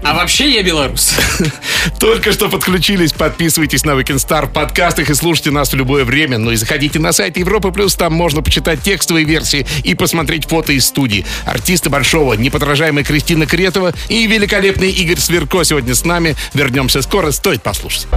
А 0.03 0.13
вообще 0.13 0.49
я 0.53 0.63
белорус. 0.63 1.15
Только 1.99 2.31
что 2.31 2.47
подключились, 2.47 3.11
подписывайтесь 3.11 3.72
на 3.81 3.91
Weekend 3.91 4.17
Star 4.17 4.45
в 4.45 4.53
подкастах 4.53 5.09
и 5.09 5.15
слушайте 5.15 5.49
нас 5.49 5.73
в 5.73 5.75
любое 5.75 6.05
время. 6.05 6.37
Ну 6.37 6.51
и 6.51 6.55
заходите 6.55 6.99
на 6.99 7.11
сайт 7.11 7.37
Европы 7.37 7.71
Плюс, 7.71 7.95
там 7.95 8.13
можно 8.13 8.43
почитать 8.43 8.83
текстовые 8.83 9.25
версии 9.25 9.65
и 9.83 9.95
посмотреть 9.95 10.47
фото 10.47 10.73
из 10.73 10.85
студии. 10.85 11.25
Артисты 11.45 11.89
Большого, 11.89 12.35
неподражаемая 12.35 13.03
Кристина 13.03 13.47
Кретова 13.47 13.93
и 14.09 14.27
великолепный 14.27 14.91
Игорь 14.91 15.19
Сверко 15.19 15.63
сегодня 15.63 15.95
с 15.95 16.05
нами. 16.05 16.35
Вернемся 16.53 17.01
скоро, 17.01 17.31
стоит 17.31 17.63
послушать. 17.63 18.07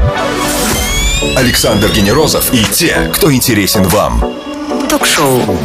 Александр 1.34 1.90
Генерозов 1.90 2.52
и 2.52 2.62
те, 2.64 3.10
кто 3.14 3.32
интересен 3.32 3.84
вам. 3.84 4.22
Ток-шоу. 4.90 5.58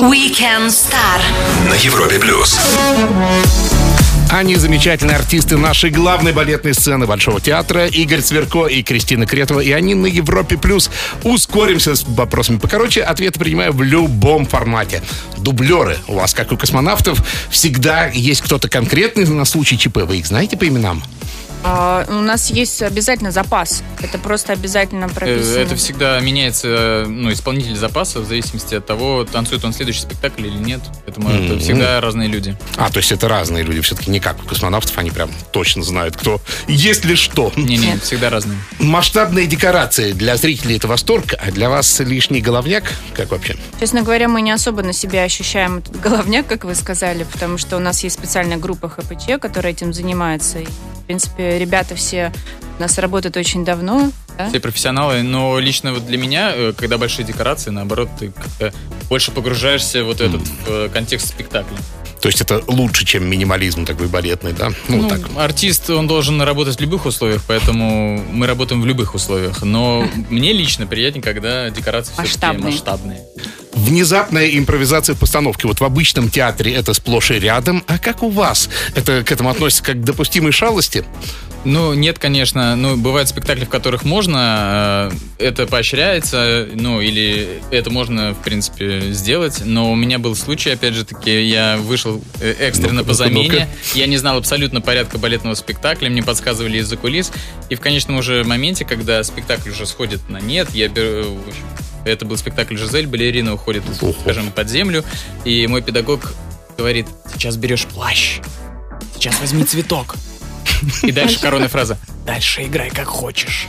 Weekend 0.00 0.70
Star. 0.70 1.20
На 1.68 1.74
Европе 1.74 2.18
плюс. 2.18 2.58
Они 4.34 4.56
замечательные 4.56 5.14
артисты 5.14 5.56
нашей 5.56 5.90
главной 5.90 6.32
балетной 6.32 6.74
сцены 6.74 7.06
Большого 7.06 7.40
театра 7.40 7.86
Игорь 7.86 8.20
Сверко 8.20 8.66
и 8.66 8.82
Кристина 8.82 9.26
Кретова. 9.26 9.60
И 9.60 9.70
они 9.70 9.94
на 9.94 10.06
Европе 10.06 10.58
Плюс. 10.58 10.90
Ускоримся 11.22 11.94
с 11.94 12.02
вопросами 12.02 12.58
покороче. 12.58 13.02
Ответы 13.02 13.38
принимаю 13.38 13.72
в 13.72 13.80
любом 13.84 14.44
формате. 14.44 15.04
Дублеры. 15.38 15.98
У 16.08 16.14
вас, 16.14 16.34
как 16.34 16.50
у 16.50 16.56
космонавтов, 16.56 17.24
всегда 17.48 18.08
есть 18.08 18.40
кто-то 18.40 18.68
конкретный 18.68 19.24
на 19.24 19.44
случай 19.44 19.78
ЧП. 19.78 19.98
Вы 19.98 20.16
их 20.16 20.26
знаете 20.26 20.56
по 20.56 20.66
именам? 20.66 21.04
А, 21.64 22.04
у 22.08 22.20
нас 22.20 22.50
есть 22.50 22.82
обязательно 22.82 23.30
запас. 23.30 23.82
Это 24.02 24.18
просто 24.18 24.52
обязательно 24.52 25.06
Э, 25.06 25.08
прописано. 25.08 25.58
Это 25.58 25.76
всегда 25.76 26.20
меняется, 26.20 27.04
ну, 27.08 27.32
исполнитель 27.32 27.74
запаса 27.76 28.20
в 28.20 28.26
зависимости 28.26 28.74
от 28.74 28.86
того, 28.86 29.24
танцует 29.24 29.64
он 29.64 29.72
следующий 29.72 30.00
спектакль 30.00 30.46
или 30.46 30.58
нет. 30.58 30.80
Поэтому 31.06 31.30
это 31.30 31.58
всегда 31.58 32.00
разные 32.00 32.28
люди. 32.28 32.56
А, 32.76 32.90
то 32.90 32.98
есть 32.98 33.12
это 33.12 33.28
разные 33.28 33.64
люди. 33.64 33.80
Все-таки 33.80 34.10
не 34.10 34.20
как 34.20 34.42
у 34.42 34.46
космонавтов. 34.46 34.96
Они 34.98 35.10
прям 35.10 35.30
точно 35.52 35.82
знают, 35.82 36.16
кто 36.16 36.40
есть 36.68 37.04
ли 37.04 37.16
что. 37.16 37.52
Не-не, 37.56 37.98
всегда 37.98 38.30
разные. 38.30 38.58
Масштабные 38.78 39.46
декорации. 39.46 40.12
Для 40.12 40.36
зрителей 40.36 40.76
это 40.76 40.86
восторг, 40.88 41.34
а 41.38 41.50
для 41.50 41.70
вас 41.70 42.00
лишний 42.00 42.40
головняк? 42.40 42.84
Как 43.14 43.30
вообще? 43.30 43.56
Честно 43.80 44.02
говоря, 44.02 44.28
мы 44.28 44.42
не 44.42 44.50
особо 44.50 44.82
на 44.82 44.92
себя 44.92 45.22
ощущаем 45.22 45.78
этот 45.78 46.00
головняк, 46.00 46.46
как 46.46 46.64
вы 46.64 46.74
сказали, 46.74 47.24
потому 47.24 47.56
что 47.58 47.76
у 47.76 47.80
нас 47.80 48.04
есть 48.04 48.16
специальная 48.18 48.58
группа 48.58 48.88
ХПЧ, 48.88 49.40
которая 49.40 49.72
этим 49.72 49.92
занимается. 49.94 50.58
И, 50.60 50.64
в 50.66 51.06
принципе, 51.06 51.53
ребята 51.58 51.94
все 51.94 52.32
у 52.78 52.82
нас 52.82 52.98
работают 52.98 53.36
очень 53.36 53.64
давно. 53.64 54.10
да? 54.36 54.48
Все 54.48 54.60
профессионалы, 54.60 55.22
но 55.22 55.58
лично 55.58 55.92
вот 55.92 56.06
для 56.06 56.18
меня, 56.18 56.52
э, 56.54 56.72
когда 56.76 56.98
большие 56.98 57.24
декорации, 57.24 57.70
наоборот, 57.70 58.08
ты 58.18 58.30
как-то 58.30 58.72
больше 59.08 59.30
погружаешься 59.30 60.04
вот 60.04 60.18
в 60.18 60.20
этот 60.20 60.42
в 60.42 60.68
э, 60.68 60.88
контекст 60.92 61.28
спектакля. 61.28 61.76
То 62.24 62.28
есть 62.28 62.40
это 62.40 62.62
лучше, 62.68 63.04
чем 63.04 63.26
минимализм 63.28 63.84
такой 63.84 64.06
балетный, 64.06 64.54
да? 64.54 64.70
Ну, 64.88 65.02
Ну, 65.02 65.08
так. 65.10 65.20
артист, 65.36 65.90
он 65.90 66.06
должен 66.06 66.40
работать 66.40 66.78
в 66.78 66.80
любых 66.80 67.04
условиях, 67.04 67.42
поэтому 67.46 68.18
мы 68.32 68.46
работаем 68.46 68.80
в 68.80 68.86
любых 68.86 69.14
условиях. 69.14 69.62
Но 69.62 70.08
мне 70.30 70.54
лично 70.54 70.86
приятнее, 70.86 71.22
когда 71.22 71.68
декорации 71.68 72.12
все-таки 72.12 72.30
Масштабные. 72.30 72.70
масштабные. 72.72 73.20
Внезапная 73.74 74.48
импровизация 74.56 75.14
в 75.14 75.18
постановке. 75.18 75.68
Вот 75.68 75.80
в 75.80 75.84
обычном 75.84 76.30
театре 76.30 76.72
это 76.72 76.94
сплошь 76.94 77.30
и 77.30 77.34
рядом. 77.34 77.84
А 77.88 77.98
как 77.98 78.22
у 78.22 78.30
вас? 78.30 78.70
Это 78.94 79.22
к 79.22 79.30
этому 79.30 79.50
относится 79.50 79.84
как 79.84 80.00
к 80.00 80.04
допустимой 80.04 80.52
шалости? 80.52 81.04
Ну, 81.64 81.94
нет, 81.94 82.18
конечно. 82.18 82.76
Ну, 82.76 82.96
бывают 82.96 83.28
спектакли, 83.28 83.64
в 83.64 83.70
которых 83.70 84.04
можно, 84.04 85.10
э, 85.38 85.44
это 85.46 85.66
поощряется, 85.66 86.68
ну, 86.74 87.00
или 87.00 87.62
это 87.70 87.90
можно, 87.90 88.34
в 88.34 88.42
принципе, 88.42 89.00
сделать. 89.12 89.62
Но 89.64 89.90
у 89.90 89.94
меня 89.94 90.18
был 90.18 90.36
случай, 90.36 90.70
опять 90.70 90.94
же 90.94 91.04
таки, 91.04 91.42
я 91.42 91.78
вышел 91.78 92.13
э, 92.40 92.54
экстренно 92.60 93.00
Ну-ка, 93.00 93.08
по 93.08 93.14
замене. 93.14 93.50
ну-ка. 93.50 93.68
Я 93.94 94.06
не 94.06 94.16
знал 94.16 94.38
абсолютно 94.38 94.80
порядка 94.80 95.18
балетного 95.18 95.54
спектакля, 95.54 96.08
мне 96.10 96.22
подсказывали 96.22 96.78
из-за 96.78 96.96
кулис. 96.96 97.32
И 97.70 97.74
в 97.74 97.80
конечном 97.80 98.16
уже 98.16 98.44
моменте, 98.44 98.84
когда 98.84 99.22
спектакль 99.24 99.70
уже 99.70 99.86
сходит 99.86 100.28
на 100.28 100.38
нет, 100.40 100.68
я 100.72 100.88
беру, 100.88 101.34
в 101.34 101.48
общем, 101.48 101.64
это 102.04 102.24
был 102.26 102.36
спектакль 102.36 102.76
«Жизель», 102.76 103.06
балерина 103.06 103.54
уходит, 103.54 103.82
скажем, 104.20 104.50
под 104.52 104.68
землю, 104.68 105.04
и 105.44 105.66
мой 105.66 105.80
педагог 105.82 106.34
говорит, 106.76 107.06
сейчас 107.34 107.56
берешь 107.56 107.86
плащ, 107.86 108.40
сейчас 109.14 109.40
возьми 109.40 109.64
цветок. 109.64 110.16
И 111.02 111.12
дальше 111.12 111.40
коронная 111.40 111.68
фраза. 111.68 111.96
Дальше 112.26 112.64
играй 112.64 112.90
как 112.90 113.06
хочешь. 113.06 113.68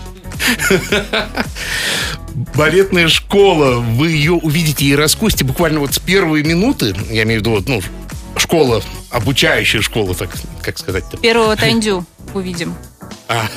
Балетная 2.55 3.07
школа, 3.07 3.79
вы 3.79 4.11
ее 4.11 4.33
увидите 4.33 4.85
и 4.85 4.95
раскусите 4.95 5.45
буквально 5.45 5.79
вот 5.79 5.93
с 5.93 5.99
первой 5.99 6.43
минуты. 6.43 6.93
Я 7.09 7.23
имею 7.23 7.39
в 7.39 7.43
виду, 7.43 7.51
вот, 7.51 7.69
ну, 7.69 7.81
школа, 8.37 8.81
обучающая 9.09 9.81
школа, 9.81 10.13
так 10.15 10.29
как 10.61 10.77
сказать-то. 10.77 11.17
Первого 11.17 11.55
Тандю 11.55 12.05
увидим. 12.33 12.75
А, 13.27 13.47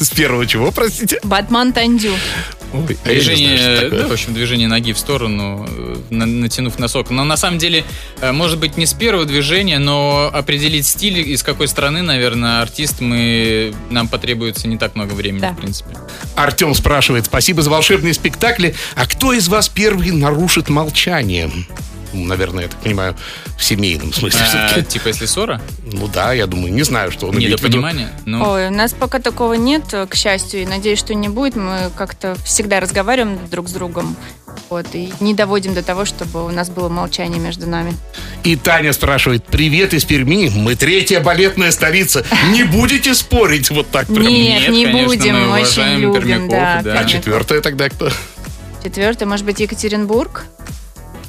с 0.00 0.10
первого 0.10 0.44
чего, 0.46 0.72
простите? 0.72 1.20
Батман 1.22 1.72
Тандю. 1.72 2.10
Ой, 2.72 2.80
а 2.82 2.84
знаю, 2.84 2.98
Движение, 3.04 3.80
такое. 3.82 4.00
да, 4.02 4.08
в 4.08 4.12
общем, 4.12 4.34
движение 4.34 4.66
ноги 4.66 4.92
в 4.92 4.98
сторону, 4.98 5.64
э, 5.68 5.96
на- 6.10 6.26
натянув 6.26 6.80
носок. 6.80 7.10
Но 7.10 7.22
на 7.22 7.36
самом 7.36 7.58
деле, 7.58 7.84
э, 8.20 8.32
может 8.32 8.58
быть, 8.58 8.76
не 8.76 8.86
с 8.86 8.92
первого 8.92 9.24
движения, 9.24 9.78
но 9.78 10.28
определить 10.34 10.84
стиль, 10.88 11.20
из 11.20 11.44
какой 11.44 11.68
страны, 11.68 12.02
наверное, 12.02 12.60
артист, 12.62 13.00
мы, 13.00 13.72
нам 13.90 14.08
потребуется 14.08 14.66
не 14.66 14.76
так 14.78 14.96
много 14.96 15.12
времени, 15.12 15.40
Да. 15.42 15.52
в 15.52 15.58
принципе. 15.58 15.96
Артем 16.34 16.74
спрашивает, 16.74 17.26
спасибо 17.26 17.62
за 17.62 17.70
волшебные 17.70 18.14
спектакли. 18.14 18.74
А 18.96 19.06
кто 19.06 19.32
из 19.32 19.46
вас 19.48 19.68
первый 19.68 20.10
нарушит 20.10 20.68
молчание? 20.68 21.48
Ну, 22.14 22.24
Наверное, 22.24 22.64
я 22.64 22.68
так 22.68 22.80
понимаю, 22.80 23.16
в 23.58 23.64
семейном 23.64 24.12
смысле. 24.12 24.40
А, 24.54 24.82
типа, 24.82 25.08
если 25.08 25.26
ссора, 25.26 25.60
Ну 25.92 26.08
да, 26.08 26.32
я 26.32 26.46
думаю, 26.46 26.72
не 26.72 26.82
знаю, 26.82 27.10
что 27.12 27.26
он 27.26 27.36
недопонимание, 27.36 28.08
ну, 28.24 28.52
Ой, 28.52 28.68
у 28.68 28.70
нас 28.70 28.92
пока 28.92 29.18
такого 29.18 29.54
нет, 29.54 29.84
к 30.08 30.14
счастью, 30.14 30.62
и 30.62 30.66
надеюсь, 30.66 30.98
что 30.98 31.14
не 31.14 31.28
будет. 31.28 31.56
Мы 31.56 31.90
как-то 31.96 32.36
всегда 32.44 32.80
разговариваем 32.80 33.38
друг 33.50 33.68
с 33.68 33.72
другом. 33.72 34.16
Вот, 34.70 34.86
и 34.92 35.12
не 35.20 35.34
доводим 35.34 35.74
до 35.74 35.82
того, 35.82 36.04
чтобы 36.04 36.44
у 36.46 36.50
нас 36.50 36.70
было 36.70 36.88
молчание 36.88 37.40
между 37.40 37.68
нами. 37.68 37.92
И 38.44 38.56
Таня 38.56 38.92
спрашивает, 38.92 39.44
привет 39.44 39.94
из 39.94 40.04
Перми, 40.04 40.50
мы 40.54 40.76
третья 40.76 41.20
балетная 41.20 41.70
столица. 41.70 42.24
Не 42.52 42.62
будете 42.64 43.14
спорить 43.14 43.70
вот 43.70 43.90
так 43.90 44.06
прям? 44.06 44.22
Нет, 44.22 44.62
Нет, 44.62 44.70
не 44.70 44.84
конечно, 44.84 45.08
будем, 45.08 45.50
мы 45.50 45.60
очень 45.60 45.94
любим, 45.96 46.14
пермяков, 46.14 46.50
да. 46.50 46.80
да. 46.82 47.00
А 47.00 47.04
четвертая 47.04 47.60
тогда 47.60 47.88
кто? 47.88 48.10
Четвертый, 48.82 49.26
может 49.26 49.46
быть, 49.46 49.60
Екатеринбург? 49.60 50.44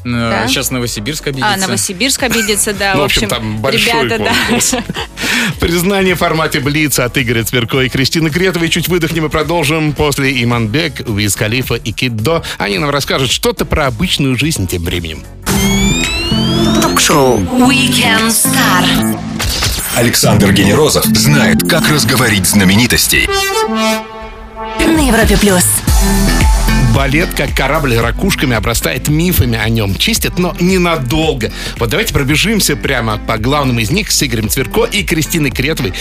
Э, 0.06 0.10
да. 0.10 0.48
сейчас 0.48 0.72
Новосибирск 0.72 1.28
обидится. 1.28 1.54
А, 1.54 1.58
Новосибирск 1.58 2.24
обидится, 2.24 2.74
да. 2.80 2.94
Ну, 2.96 3.02
в 3.02 3.04
общем, 3.06 3.28
там 3.28 3.58
большой 3.58 4.04
ребята, 4.04 4.24
конкурс. 4.24 4.72
да. 4.72 4.84
Признание 5.60 6.16
в 6.16 6.20
формате 6.20 6.60
Блица 6.60 7.06
от 7.06 7.18
Игоря 7.18 7.44
Цверко 7.44 7.82
и 7.82 7.90
Кристины 7.90 8.30
Кретовой. 8.30 8.70
Чуть 8.70 8.88
выдохнем 8.88 9.26
и 9.26 9.30
продолжим. 9.30 9.94
После 9.94 10.44
Иманбек, 10.44 11.08
Уиз 11.08 11.36
Халифа 11.36 11.76
и 11.76 11.92
Киддо. 11.92 12.44
Они 12.58 12.78
нам 12.78 12.90
расскажут 12.90 13.32
что-то 13.32 13.66
про 13.66 13.88
обычную 13.88 14.38
жизнь 14.38 14.68
тем 14.68 14.84
временем. 14.84 15.24
Ток-шоу. 16.82 17.40
Weekend 17.40 18.30
Star. 18.30 19.20
Александр 19.96 20.52
Генерозов 20.52 21.06
знает, 21.06 21.62
как 21.70 21.90
разговорить 21.90 22.46
знаменитостей. 22.46 23.28
На 24.80 25.08
Европе 25.08 25.38
Плюс. 25.38 25.66
Балет, 26.96 27.34
как 27.36 27.54
корабль 27.54 27.96
ракушками, 27.98 28.56
обрастает 28.56 29.10
мифами 29.10 29.58
о 29.58 29.68
нем. 29.68 29.96
Чистят, 29.96 30.40
но 30.40 30.56
ненадолго. 30.62 31.52
Вот 31.78 31.90
давайте 31.90 32.14
пробежимся 32.14 32.78
прямо 32.78 33.18
по 33.18 33.38
главным 33.38 33.80
из 33.80 33.92
них 33.92 34.12
с 34.12 34.24
Игорем 34.24 34.48
Цверко 34.50 34.86
и 34.86 35.04
Кристиной 35.04 35.52
Кретовой. 35.52 35.94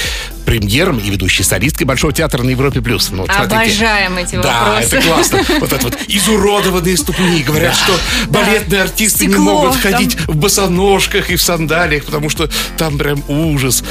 премьером 0.46 0.98
и 0.98 1.08
ведущей 1.08 1.42
солисткой 1.42 1.86
Большого 1.86 2.12
театра 2.12 2.42
на 2.42 2.50
Европе+. 2.50 2.80
плюс. 2.82 3.08
Ну, 3.10 3.22
вот 3.22 3.30
смотрите. 3.32 3.56
Обожаем 3.56 4.16
эти 4.18 4.36
Да, 4.36 4.74
вопросы. 4.74 4.96
это 4.96 5.06
классно. 5.08 5.40
Вот 5.58 5.72
это 5.72 5.84
вот 5.84 5.98
изуродованные 6.06 6.96
ступни. 6.98 7.42
Говорят, 7.42 7.74
что 7.74 7.92
балетные 8.28 8.82
артисты 8.82 9.24
не 9.26 9.36
могут 9.36 9.74
ходить 9.76 10.16
в 10.28 10.36
босоножках 10.36 11.30
и 11.30 11.36
в 11.36 11.42
сандалиях, 11.42 12.04
потому 12.04 12.28
что 12.28 12.48
там 12.76 12.98
прям 12.98 13.22
ужас. 13.26 13.82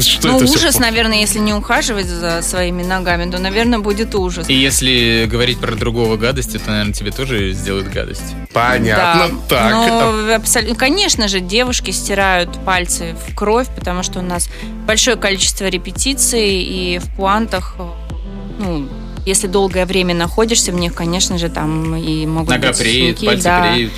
Что 0.00 0.28
Ну, 0.28 0.36
это 0.36 0.44
ужас, 0.44 0.78
наверное, 0.78 1.18
если 1.20 1.40
не 1.40 1.52
ухаживать 1.52 2.06
за 2.06 2.42
своими 2.42 2.84
ногами, 2.84 3.30
то, 3.30 3.38
наверное, 3.38 3.80
будет 3.80 4.14
ужас. 4.14 4.48
И 4.48 4.54
если 4.54 5.26
говорить 5.28 5.58
про 5.58 5.72
другого 5.74 6.16
гадости, 6.22 6.56
то, 6.58 6.70
наверное, 6.70 6.94
тебе 6.94 7.10
тоже 7.10 7.52
сделают 7.52 7.88
гадость. 7.88 8.34
Понятно. 8.52 9.38
Так. 9.48 9.70
Ну, 9.70 10.34
абсолютно. 10.34 10.76
Конечно 10.76 11.28
же, 11.28 11.40
девушки 11.40 11.90
стирают 11.90 12.58
пальцы 12.64 13.14
в 13.28 13.34
кровь, 13.34 13.66
потому 13.74 14.02
что 14.02 14.20
у 14.20 14.22
нас 14.22 14.48
большое 14.86 15.16
количество 15.16 15.66
репетиций, 15.66 16.62
и 16.62 16.98
в 16.98 17.14
пуантах, 17.16 17.76
ну, 18.58 18.88
если 19.26 19.48
долгое 19.48 19.84
время 19.84 20.14
находишься 20.14 20.72
в 20.72 20.76
них, 20.76 20.94
конечно 20.94 21.38
же, 21.38 21.48
там 21.48 21.94
и 21.96 22.24
могут 22.26 22.50
Нога 22.50 22.68
быть 22.68 22.78
преет, 22.78 23.18
синяки, 23.18 23.26
пальцы 23.26 23.44
да. 23.44 23.72
преют. 23.72 23.92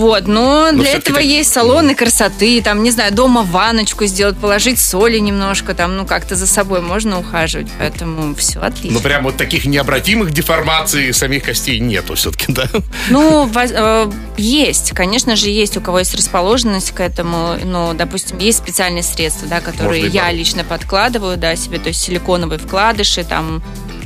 Вот, 0.00 0.26
но, 0.26 0.72
для 0.72 0.84
всё-таки 0.84 1.10
этого 1.10 1.18
есть 1.18 1.52
салоны 1.52 1.94
красоты, 1.94 2.62
там, 2.62 2.82
не 2.82 2.90
знаю, 2.90 3.12
дома 3.12 3.42
ванночку 3.42 4.06
сделать, 4.06 4.38
положить 4.38 4.80
соли 4.80 5.18
немножко, 5.18 5.74
там, 5.74 5.98
ну, 5.98 6.06
как-то 6.06 6.36
за 6.36 6.46
собой 6.46 6.80
можно 6.80 7.18
ухаживать, 7.18 7.68
поэтому 7.78 8.34
все 8.34 8.60
отлично. 8.60 8.96
Ну, 8.96 9.00
прям 9.00 9.24
вот 9.24 9.36
таких 9.36 9.66
необратимых 9.66 10.32
деформаций 10.32 11.12
самих 11.12 11.44
костей 11.44 11.78
нету 11.80 12.14
все-таки, 12.14 12.50
да? 12.50 12.66
Ну, 13.10 13.46
э, 13.54 14.10
есть, 14.38 14.92
конечно 14.92 15.36
же, 15.36 15.50
есть 15.50 15.76
у 15.76 15.82
кого 15.82 15.98
есть 15.98 16.14
расположенность 16.14 16.92
к 16.92 17.00
этому, 17.00 17.56
но, 17.62 17.92
допустим, 17.92 18.38
есть 18.38 18.56
специальные 18.56 19.02
средства, 19.02 19.48
да, 19.48 19.60
которые 19.60 20.06
я 20.06 20.32
лично 20.32 20.64
подкладываю, 20.64 21.36
да, 21.36 21.56
себе, 21.56 21.78
то 21.78 21.88
есть 21.88 22.00
силиконовые 22.00 22.58
вкладыши, 22.58 23.22
там, 23.22 23.62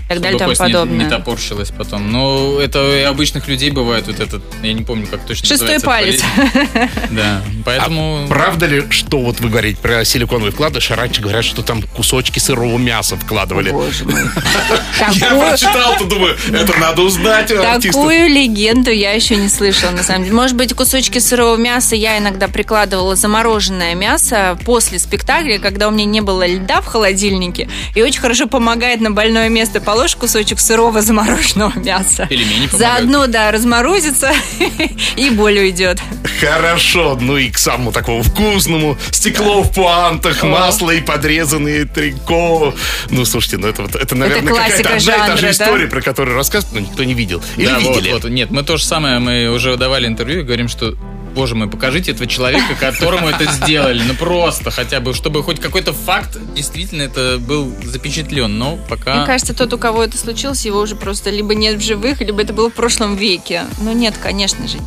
так 0.09 0.21
далее, 0.21 0.37
и 0.37 0.39
Чтобы 0.39 0.39
тому 0.39 0.51
кость 0.51 0.61
не- 0.61 0.67
подобное. 0.67 1.05
Не, 1.05 1.11
топорщилась 1.11 1.71
потом. 1.71 2.13
Но 2.13 2.61
это 2.61 2.97
и 2.97 3.03
обычных 3.03 3.49
людей 3.49 3.71
бывает 3.71 4.07
вот 4.07 4.21
этот, 4.21 4.43
я 4.63 4.73
не 4.73 4.83
помню, 4.83 5.07
как 5.07 5.25
точно 5.27 5.47
Шестой 5.49 5.81
палец. 5.81 6.23
Да, 7.11 7.43
поэтому... 7.65 8.25
А 8.25 8.29
правда 8.29 8.67
ли, 8.67 8.85
что 8.91 9.19
вот 9.21 9.41
вы 9.41 9.49
говорите 9.49 9.79
про 9.81 10.05
силиконовый 10.05 10.53
вкладыш, 10.53 10.91
а 10.91 10.97
раньше 10.97 11.21
говорят, 11.21 11.45
что 11.45 11.63
там 11.63 11.83
кусочки 11.83 12.39
сырого 12.39 12.77
мяса 12.79 13.17
вкладывали? 13.17 13.71
Боже 13.71 14.05
мой. 14.05 14.21
Я 15.15 15.29
Такое- 15.31 15.49
прочитал-то, 15.51 16.05
думаю, 16.05 16.37
это 16.53 16.79
надо 16.79 17.03
узнать 17.03 17.51
у 17.53 17.61
артистов. 17.63 18.03
Такую 18.03 18.29
легенду 18.29 18.91
я 18.91 19.13
еще 19.13 19.37
не 19.37 19.49
слышала, 19.49 19.91
на 19.91 20.03
самом 20.03 20.25
деле. 20.25 20.35
Может 20.35 20.57
быть, 20.57 20.75
кусочки 20.75 21.19
сырого 21.19 21.57
мяса 21.57 21.95
я 21.97 22.19
иногда 22.19 22.49
прикладывала 22.49 23.17
замороженное 23.17 23.95
мясо 23.95 24.59
после 24.65 24.99
спектакля, 24.99 25.59
когда 25.59 25.89
у 25.89 25.91
меня 25.91 26.05
не 26.05 26.21
было 26.21 26.47
льда 26.47 26.81
в 26.81 26.87
холодильнике. 26.87 27.69
И 27.95 28.03
очень 28.03 28.21
хорошо 28.21 28.47
помогает 28.47 29.01
на 29.01 29.11
больное 29.11 29.49
место. 29.49 29.81
Положь 29.95 30.17
кусочек 30.17 30.59
сырого 30.59 31.03
замороженного 31.03 31.79
мяса. 31.79 32.27
Пельмени 32.29 32.67
помогают. 32.67 32.73
Заодно, 32.99 33.27
да, 33.29 33.53
разморозится 33.53 34.33
и 35.17 35.31
боль 35.31 35.57
уйдет. 35.61 36.01
Хорошо, 36.41 37.17
ну 37.21 37.37
и 37.37 37.49
к 37.49 37.59
самому 37.59 37.93
такому 37.93 38.25
вкусному. 38.25 38.99
Стекло 39.13 39.63
в 39.63 39.73
пуантах, 39.73 40.43
масло 40.43 40.91
и 40.91 41.01
подрезанные 41.01 41.85
трико. 41.85 42.75
Ну, 43.11 43.25
слушайте, 43.25 43.59
ну 43.59 43.69
это, 43.69 43.83
вот- 43.83 43.95
это 43.95 44.17
наверное, 44.17 44.53
классика 44.53 44.83
какая-то 44.83 45.13
одна 45.13 45.27
и 45.27 45.29
та 45.29 45.37
же 45.37 45.43
да? 45.43 45.51
история, 45.53 45.87
про 45.87 46.01
которую 46.03 46.37
рассказывают, 46.37 46.75
но 46.75 46.81
никто 46.91 47.05
не 47.05 47.15
видел. 47.15 47.41
Или 47.57 47.67
Да, 47.67 47.79
вот, 47.79 47.97
видели? 47.99 48.13
вот. 48.15 48.25
Нет, 48.25 48.51
мы 48.51 48.65
то 48.65 48.77
же 48.77 48.85
самое, 48.85 49.21
мы 49.21 49.49
уже 49.49 49.77
давали 49.77 50.09
интервью 50.09 50.41
и 50.41 50.43
говорим, 50.43 50.67
что 50.67 50.97
Боже 51.35 51.55
мой, 51.55 51.69
покажите 51.69 52.13
этого 52.13 52.27
человека, 52.29 52.75
которому 52.79 53.29
это 53.29 53.51
сделали. 53.51 54.03
Ну 54.03 54.15
просто 54.15 54.71
хотя 54.71 55.01
бы, 55.01 55.15
чтобы 55.15 55.43
хоть 55.43 55.61
какой-то 55.61 55.93
факт 55.93 56.39
действительно 56.55 57.03
это 57.03 57.39
был 57.39 57.75
запечатлен. 57.83 58.57
Но 58.59 58.79
пока... 58.89 59.17
Мне 59.17 59.27
кажется, 59.27 59.55
тот, 59.55 59.73
у 59.73 59.79
кого 59.79 60.05
это 60.05 60.17
случилось, 60.17 60.65
его 60.65 60.81
уже 60.81 60.95
просто 60.95 61.31
либо 61.31 61.55
нет 61.55 61.77
в 61.77 61.85
живых, 61.85 62.21
либо 62.21 62.43
это 62.43 62.53
было 62.53 62.71
в 62.71 62.75
прошлом 62.75 63.17
веке. 63.17 63.65
Ну 63.81 63.93
нет, 63.93 64.15
конечно 64.23 64.69
же. 64.69 64.79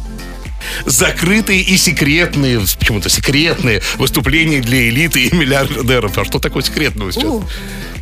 Закрытые 0.85 1.61
и 1.61 1.77
секретные, 1.77 2.59
почему-то 2.59 3.09
секретные 3.09 3.81
выступления 3.97 4.61
для 4.61 4.89
элиты 4.89 5.25
и 5.25 5.35
миллиардеров. 5.35 6.17
А 6.17 6.25
что 6.25 6.39
такое 6.39 6.63
секретного 6.63 7.11
сейчас? 7.11 7.25
У, 7.25 7.43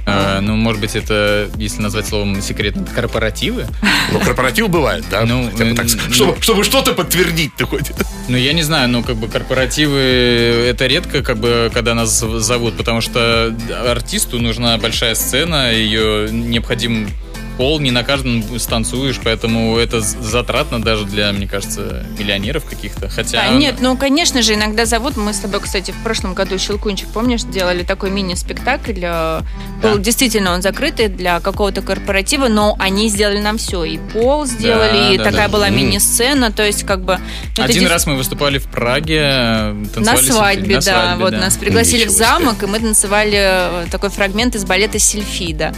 э, 0.05 0.39
ну, 0.41 0.55
может 0.55 0.81
быть, 0.81 0.95
это, 0.95 1.49
если 1.57 1.81
назвать 1.81 2.07
словом 2.07 2.41
секретно, 2.41 2.85
корпоративы. 2.85 3.67
Ну, 4.11 4.19
корпоратив 4.19 4.69
бывает, 4.69 5.05
да? 5.09 5.25
Ну, 5.25 5.49
так, 5.57 5.85
э, 5.85 6.11
чтобы, 6.11 6.41
чтобы 6.41 6.63
что-то 6.63 6.93
подтвердить 6.93 7.55
ты 7.55 7.65
хоть. 7.65 7.91
Ну, 8.27 8.37
я 8.37 8.53
не 8.53 8.63
знаю, 8.63 8.89
ну, 8.89 9.03
как 9.03 9.17
бы 9.17 9.27
корпоративы 9.27 9.99
это 9.99 10.87
редко, 10.87 11.21
как 11.21 11.37
бы, 11.37 11.69
когда 11.73 11.93
нас 11.93 12.23
зов- 12.23 12.39
зовут, 12.39 12.77
потому 12.77 13.01
что 13.01 13.55
артисту 13.87 14.39
нужна 14.39 14.77
большая 14.77 15.15
сцена, 15.15 15.71
ее 15.73 16.29
необходим 16.31 17.09
пол, 17.57 17.79
не 17.79 17.91
на 17.91 18.03
каждом 18.03 18.59
станцуешь, 18.59 19.19
поэтому 19.23 19.77
это 19.77 20.01
затратно 20.01 20.81
даже 20.81 21.05
для, 21.05 21.31
мне 21.31 21.47
кажется, 21.47 22.05
миллионеров 22.17 22.65
каких-то. 22.65 23.09
Хотя... 23.09 23.43
Да, 23.43 23.49
нет, 23.49 23.75
ну, 23.79 23.97
конечно 23.97 24.41
же, 24.41 24.53
иногда 24.53 24.85
зовут. 24.85 25.17
Мы 25.17 25.33
с 25.33 25.39
тобой, 25.39 25.61
кстати, 25.61 25.91
в 25.91 26.03
прошлом 26.03 26.33
году 26.33 26.57
«Щелкунчик», 26.57 27.07
помнишь, 27.09 27.43
делали 27.43 27.83
такой 27.83 28.09
мини-спектакль. 28.11 28.99
э, 29.01 29.41
Был 29.81 29.97
действительно 29.99 30.53
он 30.53 30.61
закрытый 30.61 31.07
для 31.07 31.39
какого-то 31.39 31.81
корпоратива, 31.81 32.47
но 32.47 32.75
они 32.79 33.09
сделали 33.09 33.39
нам 33.39 33.57
все. 33.57 33.83
И 33.83 33.97
пол 33.97 34.45
сделали, 34.45 35.13
и 35.13 35.17
да, 35.17 35.23
такая 35.25 35.47
да. 35.47 35.53
была 35.53 35.69
мини-сцена. 35.69 36.51
То 36.51 36.65
есть, 36.65 36.83
как 36.83 37.01
бы... 37.03 37.19
Один 37.57 37.83
дес- 37.83 37.89
раз 37.89 38.05
мы 38.05 38.15
выступали 38.15 38.57
в 38.57 38.65
Праге, 38.65 39.19
э, 39.21 39.85
На 39.95 40.17
свадьбе, 40.17 40.75
на 40.75 40.81
да. 40.81 40.91
свадьбе, 40.91 41.23
вот 41.23 41.31
да. 41.31 41.39
нас 41.39 41.55
пригласили 41.57 42.01
Ничего 42.01 42.13
в 42.13 42.17
замок, 42.17 42.63
и 42.63 42.65
мы 42.65 42.79
танцевали 42.79 43.37
э, 43.37 43.85
такой 43.89 44.09
фрагмент 44.09 44.55
из 44.55 44.65
балета 44.65 44.99
«Сильфида». 44.99 45.73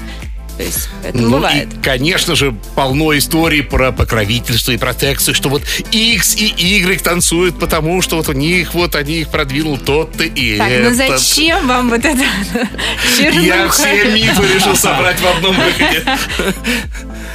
То 0.58 0.63
есть, 0.63 0.89
это 1.04 1.17
Ну 1.17 1.30
бывает. 1.30 1.72
и, 1.72 1.84
конечно 1.84 2.36
же, 2.36 2.56
полно 2.76 3.15
историй 3.15 3.62
про 3.62 3.91
покровительство 3.91 4.72
и 4.72 4.78
протекцию, 4.78 5.36
что 5.36 5.50
вот 5.50 5.62
X 5.91 6.36
и 6.36 6.46
Y 6.46 7.00
танцуют, 7.04 7.60
потому 7.60 8.02
что 8.02 8.15
вот 8.15 8.28
у 8.28 8.34
них, 8.34 8.74
вот 8.74 8.96
они 8.96 9.20
их 9.20 9.30
продвинул 9.30 9.78
тот-то 9.78 10.24
и 10.24 10.58
Так, 10.58 10.70
ну 10.70 10.89
этот. 10.89 11.20
зачем 11.20 11.67
вам 11.67 11.89
вот 11.89 12.04
это? 12.04 12.17
Я 13.20 13.70
все 13.70 14.12
мифы 14.12 14.43
решил 14.56 14.76
собрать 14.76 15.20
в 15.20 15.28
одном 15.28 15.56
выходе. 15.56 16.04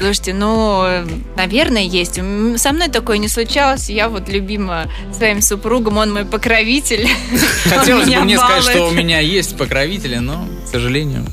Слушайте, 0.01 0.35
ну, 0.35 1.05
наверное, 1.37 1.83
есть. 1.83 2.15
Со 2.15 2.73
мной 2.73 2.89
такое 2.89 3.19
не 3.19 3.29
случалось. 3.29 3.89
Я 3.89 4.09
вот 4.09 4.29
любима 4.29 4.91
своим 5.17 5.41
супругом, 5.43 5.99
он 5.99 6.13
мой 6.13 6.25
покровитель. 6.25 7.09
Хотелось 7.65 8.09
бы 8.09 8.21
мне 8.23 8.37
сказать, 8.37 8.65
что 8.65 8.89
у 8.89 8.91
меня 8.91 9.21
есть 9.21 9.57
покровители, 9.57 10.17
но, 10.17 10.45
к 10.67 10.69
сожалению... 10.69 11.25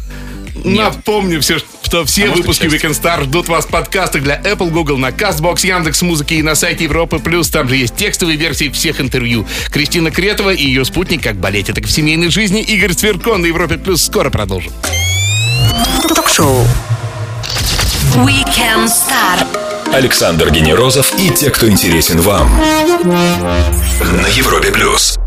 Напомню 0.64 1.42
все, 1.42 1.60
что 1.84 2.06
все 2.06 2.26
А 2.26 2.32
выпуски. 2.32 2.64
Weekend 2.64 3.00
Star 3.00 3.24
ждут 3.24 3.48
вас 3.48 3.66
в 3.66 3.70
подкастах 3.70 4.24
для 4.24 4.40
Apple, 4.40 4.70
Google, 4.70 4.98
на 4.98 5.10
CastBox, 5.10 5.66
Яндекс 5.66 6.02
Музыки 6.02 6.36
и 6.36 6.42
на 6.42 6.56
сайте 6.56 6.86
Европы 6.86 7.20
Плюс. 7.20 7.50
Там 7.50 7.68
же 7.70 7.76
есть 7.76 7.96
текстовые 7.96 8.38
версии 8.38 8.70
всех 8.70 9.02
интервью. 9.02 9.46
Кристина 9.72 10.12
Кретова 10.12 10.52
и 10.54 10.64
ее 10.64 10.86
спутник 10.86 11.24
как 11.24 11.36
балете, 11.36 11.74
так 11.74 11.84
и 11.84 11.88
в 11.88 11.92
семейной 11.92 12.30
жизни 12.30 12.62
Игорь 12.62 12.94
Цверко 12.94 13.38
на 13.38 13.46
Европе 13.46 13.78
Плюс. 13.78 14.04
Скоро 14.04 14.30
продолжим. 14.30 14.72
Ток-шоу. 16.08 16.66
Weekend 18.16 18.88
Star. 18.88 19.46
Александр 19.94 20.52
Генерозов 20.52 21.14
и 21.18 21.32
те, 21.32 21.50
кто 21.50 21.68
интересен 21.68 22.22
вам. 22.22 22.50
На 23.04 24.28
Европе 24.28 24.72
плюс. 24.72 25.18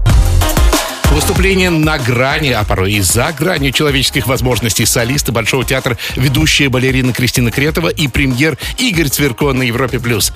Выступление 1.12 1.68
на 1.68 1.98
грани, 1.98 2.52
а 2.52 2.64
порой 2.64 2.94
и 2.94 3.00
за 3.02 3.32
гранью 3.38 3.70
человеческих 3.70 4.26
возможностей 4.26 4.86
солисты 4.86 5.30
Большого 5.30 5.62
театра, 5.62 5.98
ведущая 6.16 6.70
балерина 6.70 7.12
Кристина 7.12 7.50
Кретова 7.50 7.88
и 7.88 8.08
премьер 8.08 8.56
Игорь 8.78 9.08
Цверко 9.08 9.52
на 9.52 9.62
Европе+. 9.62 10.00
плюс. 10.00 10.32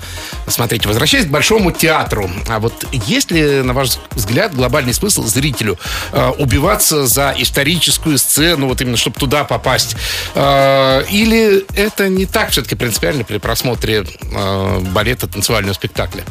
Смотрите, 0.47 0.87
возвращаясь 0.87 1.25
к 1.25 1.29
Большому 1.29 1.71
театру, 1.71 2.29
а 2.47 2.59
вот 2.59 2.85
есть 2.91 3.31
ли, 3.31 3.63
на 3.63 3.73
ваш 3.73 3.97
взгляд, 4.11 4.53
глобальный 4.53 4.93
смысл 4.93 5.23
зрителю 5.23 5.79
э, 6.11 6.31
убиваться 6.37 7.07
за 7.07 7.33
историческую 7.35 8.19
сцену, 8.19 8.67
вот 8.67 8.79
именно, 8.79 8.97
чтобы 8.97 9.19
туда 9.19 9.45
попасть? 9.45 9.95
Э, 10.35 11.03
или 11.09 11.65
это 11.75 12.07
не 12.07 12.27
так 12.27 12.51
все-таки 12.51 12.75
принципиально 12.75 13.23
при 13.23 13.39
просмотре 13.39 14.05
э, 14.21 14.79
балета 14.91 15.25
танцевального 15.27 15.73
спектакля? 15.73 16.23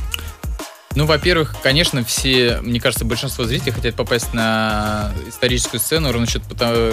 Ну, 0.97 1.05
во-первых, 1.05 1.55
конечно, 1.63 2.03
все, 2.05 2.59
мне 2.63 2.81
кажется, 2.81 3.05
большинство 3.05 3.45
зрителей 3.45 3.73
хотят 3.73 3.95
попасть 3.95 4.33
на 4.33 5.13
историческую 5.29 5.79
сцену, 5.79 6.11
ровно 6.11 6.27
счет, 6.27 6.43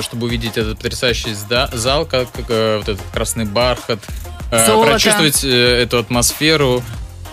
чтобы 0.02 0.28
увидеть 0.28 0.58
этот 0.58 0.78
потрясающий 0.78 1.34
зал, 1.34 2.06
как, 2.06 2.30
как, 2.34 2.46
э, 2.50 2.78
вот 2.80 2.90
этот 2.90 3.02
красный 3.14 3.46
бархат, 3.46 4.00
э, 4.52 4.66
Золото. 4.68 4.92
прочувствовать 4.92 5.44
э, 5.46 5.84
эту 5.84 6.00
атмосферу. 6.00 6.84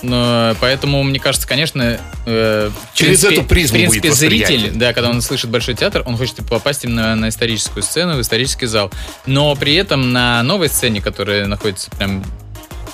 Но, 0.03 0.55
поэтому, 0.61 1.03
мне 1.03 1.19
кажется, 1.19 1.47
конечно, 1.47 1.99
э, 2.25 2.71
Через 2.95 3.21
принципе- 3.21 3.35
эту 3.35 3.49
призму 3.49 3.77
в 3.77 3.81
принципе, 3.81 4.09
будет 4.09 4.19
зритель, 4.19 4.71
да, 4.73 4.93
когда 4.93 5.11
он 5.11 5.21
слышит 5.23 5.51
большой 5.51 5.75
театр, 5.75 6.05
он 6.07 6.17
хочет 6.17 6.37
попасть 6.49 6.85
именно 6.85 7.17
на 7.17 7.31
историческую 7.31 7.83
сцену, 7.83 8.17
в 8.17 8.21
исторический 8.21 8.67
зал. 8.67 8.93
Но 9.27 9.55
при 9.57 9.75
этом 9.75 10.13
на 10.13 10.41
новой 10.45 10.69
сцене, 10.69 11.03
которая 11.03 11.47
находится 11.47 11.91
прям 11.91 12.25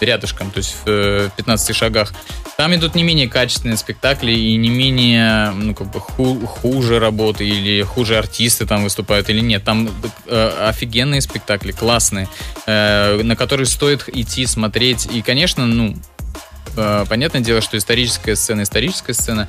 рядышком, 0.00 0.50
то 0.50 0.58
есть 0.58 0.76
в 0.84 0.88
э, 0.88 1.28
15 1.36 1.76
шагах, 1.76 2.12
Там 2.56 2.74
идут 2.74 2.94
не 2.94 3.02
менее 3.02 3.28
качественные 3.28 3.76
спектакли 3.76 4.32
и 4.32 4.56
не 4.56 4.70
менее 4.70 5.50
ну, 5.50 5.74
как 5.74 5.90
бы 5.90 6.00
ху- 6.00 6.46
хуже 6.46 6.98
работы 6.98 7.46
или 7.46 7.82
хуже 7.82 8.16
артисты 8.16 8.64
там 8.64 8.82
выступают 8.82 9.28
или 9.28 9.40
нет. 9.40 9.62
Там 9.62 9.90
э, 10.26 10.68
офигенные 10.68 11.20
спектакли, 11.20 11.72
классные, 11.72 12.28
э, 12.66 13.20
на 13.22 13.36
которые 13.36 13.66
стоит 13.66 14.08
идти 14.08 14.46
смотреть. 14.46 15.06
И, 15.12 15.20
конечно, 15.20 15.66
ну, 15.66 15.96
э, 16.76 17.04
понятное 17.06 17.42
дело, 17.42 17.60
что 17.60 17.76
историческая 17.76 18.36
сцена, 18.36 18.62
историческая 18.62 19.12
сцена, 19.12 19.48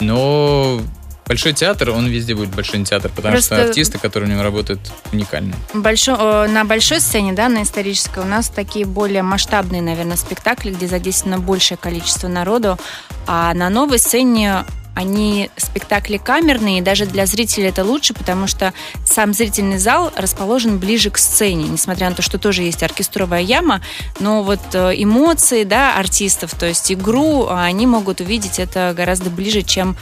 но 0.00 0.80
Большой 1.28 1.52
театр, 1.52 1.90
он 1.90 2.06
везде 2.06 2.34
будет 2.34 2.48
большой 2.54 2.82
театр, 2.84 3.10
потому 3.14 3.34
Просто- 3.34 3.56
что 3.56 3.64
артисты, 3.68 3.98
которые 3.98 4.30
в 4.30 4.32
нем 4.32 4.42
работают, 4.42 4.80
уникальны. 5.12 5.54
Большо- 5.74 6.48
на 6.48 6.64
большой 6.64 7.00
сцене, 7.00 7.34
да, 7.34 7.48
на 7.48 7.62
исторической, 7.62 8.20
у 8.20 8.26
нас 8.26 8.48
такие 8.48 8.86
более 8.86 9.22
масштабные, 9.22 9.82
наверное, 9.82 10.16
спектакли, 10.16 10.70
где 10.72 10.86
задействовано 10.86 11.38
большее 11.38 11.76
количество 11.76 12.28
народу. 12.28 12.78
А 13.26 13.52
на 13.54 13.68
новой 13.68 13.98
сцене 13.98 14.64
они 14.94 15.48
спектакли 15.56 16.16
камерные, 16.16 16.78
и 16.78 16.82
даже 16.82 17.06
для 17.06 17.24
зрителей 17.26 17.68
это 17.68 17.84
лучше, 17.84 18.14
потому 18.14 18.48
что 18.48 18.72
сам 19.06 19.32
зрительный 19.32 19.78
зал 19.78 20.10
расположен 20.16 20.78
ближе 20.78 21.10
к 21.10 21.18
сцене, 21.18 21.68
несмотря 21.68 22.08
на 22.10 22.16
то, 22.16 22.22
что 22.22 22.36
тоже 22.38 22.62
есть 22.62 22.82
оркестровая 22.82 23.42
яма, 23.42 23.80
но 24.18 24.42
вот 24.42 24.58
э, 24.72 24.94
эмоции, 24.96 25.62
да, 25.62 25.96
артистов, 25.96 26.54
то 26.54 26.66
есть 26.66 26.90
игру, 26.90 27.46
а 27.48 27.62
они 27.64 27.86
могут 27.86 28.20
увидеть 28.20 28.58
это 28.58 28.92
гораздо 28.96 29.30
ближе, 29.30 29.62
чем 29.62 29.96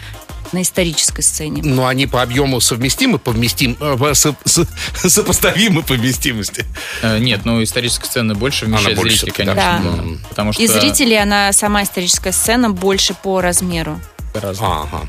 на 0.53 0.63
исторической 0.63 1.23
сцене. 1.23 1.63
Но 1.65 1.87
они 1.87 2.07
по 2.07 2.23
объему 2.23 2.61
совместимы, 2.61 3.19
повместим, 3.19 3.77
э, 3.81 4.15
со- 4.15 4.35
со- 4.45 4.67
сопоставимы 5.09 5.83
по 5.83 5.95
вместимости. 5.95 6.65
Э, 7.03 7.19
Нет, 7.19 7.45
ну 7.45 7.63
историческая 7.63 8.07
сцена 8.07 8.35
больше 8.35 8.67
вмещает 8.67 8.99
зрителей, 8.99 9.33
конечно. 9.33 9.55
да. 9.57 9.81
да. 9.97 10.03
Потому 10.29 10.53
что 10.53 10.63
И 10.63 10.67
зрителей, 10.67 11.21
она 11.21 11.53
сама 11.53 11.83
историческая 11.83 12.33
сцена 12.33 12.71
больше 12.71 13.15
по 13.15 13.41
размеру. 13.41 14.01
Гораздо. 14.41 14.65
Ага. 14.65 15.01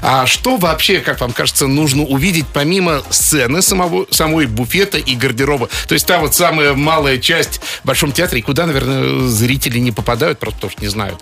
А 0.00 0.26
что 0.26 0.56
вообще, 0.56 1.00
как 1.00 1.20
вам 1.20 1.32
кажется, 1.32 1.66
нужно 1.66 2.02
увидеть 2.04 2.46
помимо 2.52 3.02
сцены 3.10 3.62
самого, 3.62 4.06
самой 4.10 4.46
буфета 4.46 4.98
и 4.98 5.16
гардероба? 5.16 5.68
То 5.88 5.94
есть 5.94 6.06
та 6.06 6.18
вот 6.18 6.34
самая 6.34 6.74
малая 6.74 7.18
часть 7.18 7.60
в 7.82 7.86
Большом 7.86 8.12
театре, 8.12 8.42
куда, 8.42 8.66
наверное, 8.66 9.26
зрители 9.28 9.78
не 9.78 9.90
попадают, 9.92 10.38
просто 10.38 10.56
потому 10.56 10.70
что 10.72 10.82
не 10.82 10.88
знают. 10.88 11.20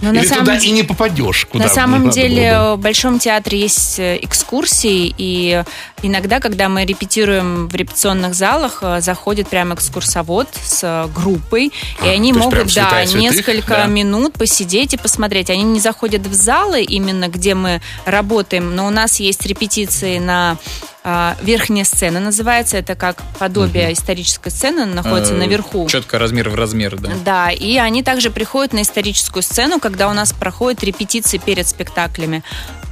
Но 0.00 0.12
на 0.12 0.18
Или 0.18 0.26
самом 0.26 0.44
туда 0.46 0.56
де- 0.58 0.68
и 0.68 0.70
не 0.70 0.82
попадешь, 0.82 1.46
куда 1.46 1.64
На 1.64 1.70
самом 1.70 2.10
деле 2.10 2.52
было 2.56 2.70
бы. 2.72 2.76
в 2.76 2.80
Большом 2.82 3.18
театре 3.18 3.60
есть 3.60 3.98
э, 3.98 4.18
экскурсии, 4.22 5.14
и 5.16 5.62
иногда, 6.02 6.40
когда 6.40 6.68
мы 6.68 6.84
репетируем 6.84 7.68
в 7.68 7.74
репетиционных 7.74 8.34
залах, 8.34 8.78
э, 8.82 9.00
заходит 9.00 9.48
прям 9.48 9.72
экскурсовод 9.74 10.48
с 10.62 10.80
э, 10.82 11.08
группой, 11.14 11.66
и 11.66 11.72
А, 12.06 12.10
они 12.10 12.28
есть 12.28 12.40
прям 12.40 12.50
могут, 12.50 12.74
да, 12.74 13.06
святых? 13.06 13.14
несколько 13.14 13.68
Да. 13.68 13.86
минут 13.86 14.34
посидеть 14.34 14.94
и 14.94 14.96
посмотреть. 14.96 15.50
Они 15.50 15.62
не 15.62 15.80
заходят 15.80 16.26
в 16.26 16.34
залы 16.34 16.82
именно, 16.82 17.28
где 17.28 17.54
мы 17.54 17.80
работаем, 18.04 18.74
но 18.74 18.86
у 18.86 18.90
нас 18.90 19.20
есть 19.20 19.46
репетиции 19.46 20.18
на 20.18 20.56
а, 21.04 21.36
верхняя 21.42 21.84
сцена 21.84 22.20
называется, 22.20 22.76
это 22.76 22.94
как 22.94 23.16
подобие 23.40 23.92
исторической 23.92 24.50
сцены, 24.50 24.84
находится 24.84 25.34
Э, 25.34 25.36
наверху. 25.36 25.88
Четко 25.88 26.16
размер 26.18 26.48
в 26.48 26.54
размер, 26.54 26.96
да. 26.96 27.10
Да, 27.24 27.50
и 27.50 27.76
они 27.76 28.04
также 28.04 28.30
приходят 28.30 28.72
на 28.72 28.82
историческую 28.82 29.42
сцену, 29.42 29.80
когда 29.80 30.08
у 30.08 30.12
нас 30.12 30.32
проходят 30.32 30.84
репетиции 30.84 31.38
перед 31.38 31.66
спектаклями. 31.66 32.44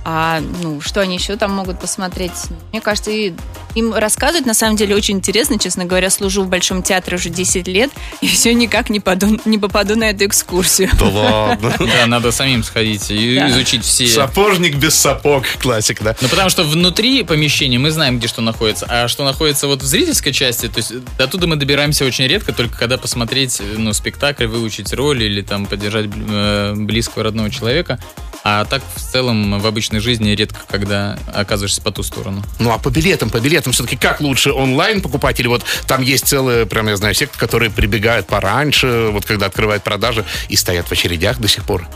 А 0.05 0.41
ну, 0.63 0.81
что 0.81 1.01
они 1.01 1.17
еще 1.17 1.37
там 1.37 1.53
могут 1.53 1.79
посмотреть? 1.79 2.33
Мне 2.73 2.81
кажется, 2.81 3.11
и 3.11 3.35
им 3.75 3.93
рассказывать 3.95 4.47
на 4.47 4.55
самом 4.55 4.77
деле 4.77 4.97
очень 4.97 5.17
интересно. 5.17 5.59
Честно 5.59 5.85
говоря, 5.85 6.09
служу 6.11 6.43
в 6.43 6.49
Большом 6.49 6.83
театре 6.83 7.17
уже 7.17 7.29
10 7.29 7.69
лет, 7.69 7.91
и 8.21 8.27
все 8.27 8.55
никак 8.55 8.89
не, 8.89 8.99
поду- 9.01 9.39
не 9.45 9.59
попаду 9.59 9.97
на 9.97 10.11
эту 10.11 10.25
экскурсию. 10.27 10.91
Да 10.99 11.07
ладно. 11.07 11.75
Да, 12.01 12.07
надо 12.07 12.33
самим 12.33 12.63
сходить 12.63 13.11
и 13.11 13.37
Да. 13.37 13.51
изучить 13.51 13.85
все. 13.85 14.07
Сапожник 14.07 14.77
без 14.77 14.95
сапог, 14.95 15.45
классик, 15.61 16.03
да? 16.03 16.17
Ну, 16.21 16.29
потому 16.29 16.49
что 16.49 16.63
внутри 16.65 17.23
помещения 17.25 17.79
мы 17.79 17.91
знаем, 17.91 18.19
где 18.19 18.29
что 18.29 18.41
находится, 18.43 18.87
а 18.89 19.09
что 19.09 19.25
находится 19.25 19.67
вот 19.67 19.83
в 19.83 19.87
зрительской 19.87 20.33
части, 20.33 20.69
то 20.69 20.79
есть 20.79 20.93
до 21.19 21.27
туда 21.27 21.47
мы 21.47 21.57
добираемся 21.57 22.05
очень 22.05 22.27
редко, 22.27 22.53
только 22.53 22.77
когда 22.79 22.97
посмотреть 22.97 23.61
ну, 23.77 23.93
спектакль, 23.93 24.47
выучить 24.47 24.93
роль 24.95 25.23
или 25.23 25.43
там 25.43 25.67
поддержать 25.67 26.07
э, 26.15 26.75
близкого 26.77 27.25
родного 27.25 27.51
человека. 27.51 27.99
А 28.43 28.65
так 28.65 28.83
в 28.97 29.01
целом 29.01 29.59
в 29.61 29.67
обычной 29.91 30.01
жизни 30.01 30.31
редко, 30.31 30.61
когда 30.69 31.19
оказываешься 31.35 31.83
по 31.83 31.91
ту 31.91 32.03
сторону. 32.03 32.43
Ну 32.59 32.71
а 32.73 32.79
по 32.79 32.91
билетам, 32.91 33.29
по 33.31 33.41
билетам 33.41 33.73
все-таки 33.73 33.97
как 33.97 34.21
лучше 34.21 34.53
онлайн 34.53 35.01
покупать 35.01 35.41
или 35.41 35.49
вот 35.49 35.65
там 35.87 36.03
есть 36.03 36.27
целые, 36.29 36.67
прям 36.67 36.89
я 36.89 36.97
знаю, 36.97 37.15
секты, 37.15 37.39
которые 37.39 37.71
прибегают 37.71 38.27
пораньше, 38.27 39.09
вот 39.13 39.25
когда 39.25 39.47
открывают 39.47 39.83
продажи 39.83 40.25
и 40.49 40.57
стоят 40.57 40.87
в 40.87 40.93
очередях 40.93 41.39
до 41.39 41.49
сих 41.49 41.65
пор. 41.65 41.87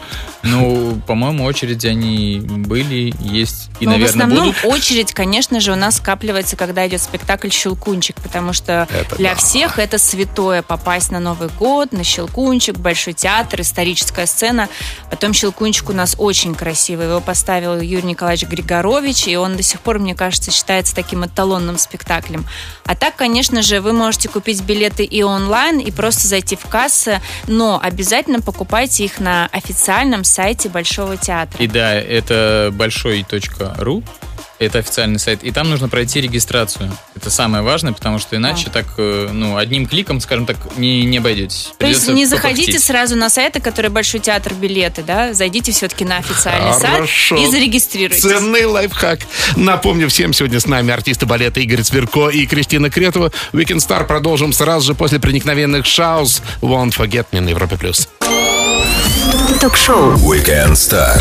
Ну, 0.43 1.01
по-моему, 1.07 1.45
очереди 1.45 1.87
они 1.87 2.39
были, 2.41 3.15
есть 3.21 3.71
и, 3.81 3.87
Но 3.87 3.93
Ну, 3.93 3.97
в 3.97 4.01
наверное, 4.01 4.25
основном 4.25 4.47
будут. 4.49 4.65
очередь, 4.65 5.15
конечно 5.15 5.61
же, 5.61 5.73
у 5.73 5.77
нас 5.77 5.97
скапливается, 5.97 6.57
когда 6.57 6.87
идет 6.87 7.01
спектакль 7.01 7.49
«Щелкунчик», 7.51 8.17
потому 8.21 8.53
что 8.53 8.87
Это 8.93 9.17
для 9.17 9.31
да. 9.31 9.37
всех 9.37 9.79
это 9.79 9.99
святое 9.99 10.63
попасть 10.63 11.11
на 11.11 11.21
Новый 11.21 11.49
год, 11.59 11.93
на 11.93 12.05
«Щелкунчик», 12.05 12.77
Большой 12.77 13.15
театр, 13.15 13.61
историческая 13.63 14.27
сцена. 14.27 14.69
Потом 15.11 15.33
«Щелкунчик» 15.33 15.89
у 15.89 15.93
нас 15.93 16.17
очень 16.19 16.55
красивый. 16.55 17.07
Его 17.07 17.21
поставил 17.21 17.81
Юрий 17.85 18.09
Николаевич 18.09 18.49
Григорович, 18.49 19.29
и 19.29 19.37
он 19.37 19.57
до 19.57 19.63
сих 19.63 19.81
пор, 19.81 19.99
мне 19.99 20.15
кажется, 20.15 20.51
считается 20.51 20.95
таким 20.95 21.25
эталонным 21.25 21.79
спектаклем. 21.79 22.47
А 22.85 22.95
так, 22.95 23.17
конечно 23.17 23.63
же, 23.63 23.81
вы 23.81 23.93
можете 23.93 24.29
купить 24.29 24.63
билеты 24.63 25.05
и 25.05 25.23
онлайн, 25.23 25.79
и 25.79 25.91
просто 25.91 26.27
зайти 26.27 26.57
в 26.57 26.67
кассы, 26.67 27.21
но 27.47 27.81
обязательно 27.83 28.41
покупайте 28.41 29.05
их 29.05 29.19
на 29.21 29.49
официальном 29.53 30.25
сайте 30.25 30.69
Большого 30.69 31.17
театра. 31.17 31.63
И 31.63 31.67
да, 31.67 31.95
это 31.95 32.71
большой.ру. 32.73 34.03
Это 34.59 34.79
официальный 34.79 35.19
сайт. 35.19 35.43
И 35.43 35.51
там 35.51 35.69
нужно 35.69 35.89
пройти 35.89 36.21
регистрацию. 36.21 36.93
Это 37.17 37.29
самое 37.31 37.63
важное, 37.63 37.93
потому 37.93 38.19
что 38.19 38.37
иначе 38.37 38.71
так, 38.71 38.87
э, 38.99 39.29
ну, 39.33 39.57
одним 39.57 39.87
кликом, 39.87 40.21
скажем 40.21 40.47
так, 40.47 40.57
не, 40.77 41.05
не 41.05 41.19
обойдетесь. 41.19 41.73
То 41.79 41.87
есть 41.87 42.07
Придется 42.07 42.13
не 42.13 42.27
заходите 42.27 42.79
сразу 42.79 43.17
на 43.17 43.31
сайты, 43.31 43.61
которые 43.61 43.91
Большой 43.91 44.21
театр 44.21 44.55
билеты, 44.55 45.03
да? 45.03 45.35
Зайдите 45.35 45.73
все-таки 45.73 46.05
на 46.05 46.19
официальный 46.19 46.73
Хорошо. 46.73 47.37
сайт 47.37 47.49
и 47.49 47.51
зарегистрируйтесь. 47.51 48.23
Ценный 48.23 48.65
лайфхак. 48.65 49.21
Напомню 49.57 50.09
всем, 50.09 50.33
сегодня 50.33 50.61
с 50.61 50.67
нами 50.67 50.93
артисты 50.93 51.27
балета 51.27 51.61
Игорь 51.61 51.83
Цверко 51.83 52.29
и 52.29 52.47
Кристина 52.47 52.91
Кретова. 52.91 53.33
Weekend 53.53 53.79
Star 53.79 54.05
продолжим 54.07 54.53
сразу 54.53 54.87
же 54.87 54.95
после 54.95 55.19
проникновенных 55.21 55.87
шаус 55.87 56.43
Won't 56.61 56.97
Forget 56.97 57.27
Me 57.33 57.41
на 57.41 57.51
Европе+. 57.51 57.77
плюс. 57.77 58.09
Ток-шоу. 59.61 60.15
Weekend 60.17 60.73
Star. 60.73 61.21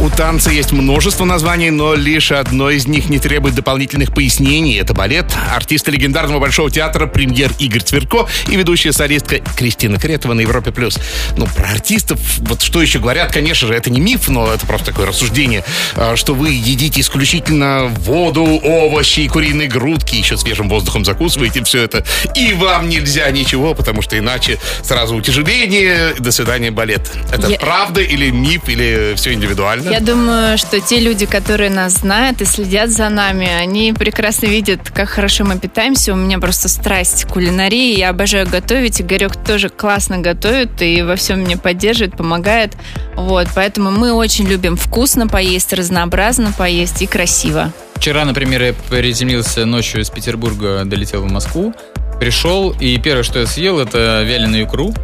У 0.00 0.10
танца 0.10 0.50
есть 0.50 0.70
множество 0.70 1.24
названий, 1.24 1.70
но 1.70 1.94
лишь 1.94 2.30
одно 2.30 2.70
из 2.70 2.86
них 2.86 3.08
не 3.08 3.18
требует 3.18 3.56
дополнительных 3.56 4.14
пояснений. 4.14 4.76
Это 4.76 4.94
балет. 4.94 5.26
Артисты 5.52 5.90
легендарного 5.90 6.38
Большого 6.38 6.70
театра 6.70 7.06
премьер 7.06 7.50
Игорь 7.58 7.82
Цверко 7.82 8.28
и 8.46 8.54
ведущая 8.54 8.92
солистка 8.92 9.40
Кристина 9.56 9.98
Кретова 9.98 10.34
на 10.34 10.40
Европе+. 10.42 10.70
плюс. 10.70 10.98
Ну, 11.36 11.46
про 11.48 11.70
артистов, 11.70 12.20
вот 12.38 12.62
что 12.62 12.80
еще 12.80 13.00
говорят, 13.00 13.32
конечно 13.32 13.66
же, 13.66 13.74
это 13.74 13.90
не 13.90 14.00
миф, 14.00 14.28
но 14.28 14.52
это 14.52 14.64
просто 14.66 14.86
такое 14.86 15.06
рассуждение, 15.06 15.64
а, 15.96 16.14
что 16.14 16.32
вы 16.32 16.50
едите 16.50 17.00
исключительно 17.00 17.86
воду, 17.86 18.44
овощи 18.44 19.20
и 19.20 19.28
куриные 19.28 19.66
грудки, 19.66 20.14
еще 20.14 20.36
свежим 20.36 20.68
воздухом 20.68 21.04
закусываете 21.04 21.64
все 21.64 21.82
это, 21.82 22.04
и 22.36 22.52
вам 22.52 22.88
нельзя 22.88 23.28
ничего, 23.32 23.74
потому 23.74 24.02
что 24.02 24.16
иначе 24.16 24.58
сразу 24.82 25.16
утяжеление, 25.16 26.14
до 26.20 26.30
свидания, 26.30 26.70
балет. 26.70 27.10
Это 27.32 27.48
Я- 27.48 27.58
правда 27.58 28.00
или 28.00 28.30
миф, 28.30 28.68
или 28.68 29.14
все 29.16 29.32
индивидуально? 29.32 29.87
Я 29.90 30.00
думаю, 30.00 30.58
что 30.58 30.80
те 30.80 31.00
люди, 31.00 31.24
которые 31.24 31.70
нас 31.70 31.94
знают 31.94 32.42
и 32.42 32.44
следят 32.44 32.90
за 32.90 33.08
нами, 33.08 33.48
они 33.48 33.92
прекрасно 33.92 34.46
видят, 34.46 34.90
как 34.90 35.08
хорошо 35.08 35.44
мы 35.44 35.58
питаемся. 35.58 36.12
У 36.12 36.16
меня 36.16 36.38
просто 36.38 36.68
страсть 36.68 37.24
кулинарии. 37.24 37.98
Я 37.98 38.10
обожаю 38.10 38.46
готовить. 38.46 39.00
Игорек 39.00 39.36
тоже 39.36 39.70
классно 39.70 40.18
готовит 40.18 40.82
и 40.82 41.02
во 41.02 41.16
всем 41.16 41.40
мне 41.40 41.56
поддерживает, 41.56 42.16
помогает. 42.16 42.74
Вот, 43.16 43.48
поэтому 43.54 43.90
мы 43.90 44.12
очень 44.12 44.46
любим 44.46 44.76
вкусно 44.76 45.26
поесть, 45.26 45.72
разнообразно 45.72 46.52
поесть 46.52 47.00
и 47.02 47.06
красиво. 47.06 47.72
Вчера, 47.94 48.24
например, 48.24 48.62
я 48.62 48.74
приземлился 48.90 49.64
ночью 49.64 50.02
из 50.02 50.10
Петербурга, 50.10 50.82
долетел 50.84 51.22
в 51.22 51.30
Москву, 51.30 51.74
пришел, 52.20 52.70
и 52.78 52.98
первое, 52.98 53.22
что 53.22 53.40
я 53.40 53.46
съел, 53.46 53.80
это 53.80 54.22
вяленую 54.22 54.64
икру. 54.66 54.94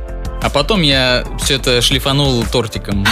А 0.44 0.50
потом 0.50 0.82
я 0.82 1.24
все 1.42 1.54
это 1.54 1.80
шлифанул 1.80 2.44
тортиком. 2.44 3.06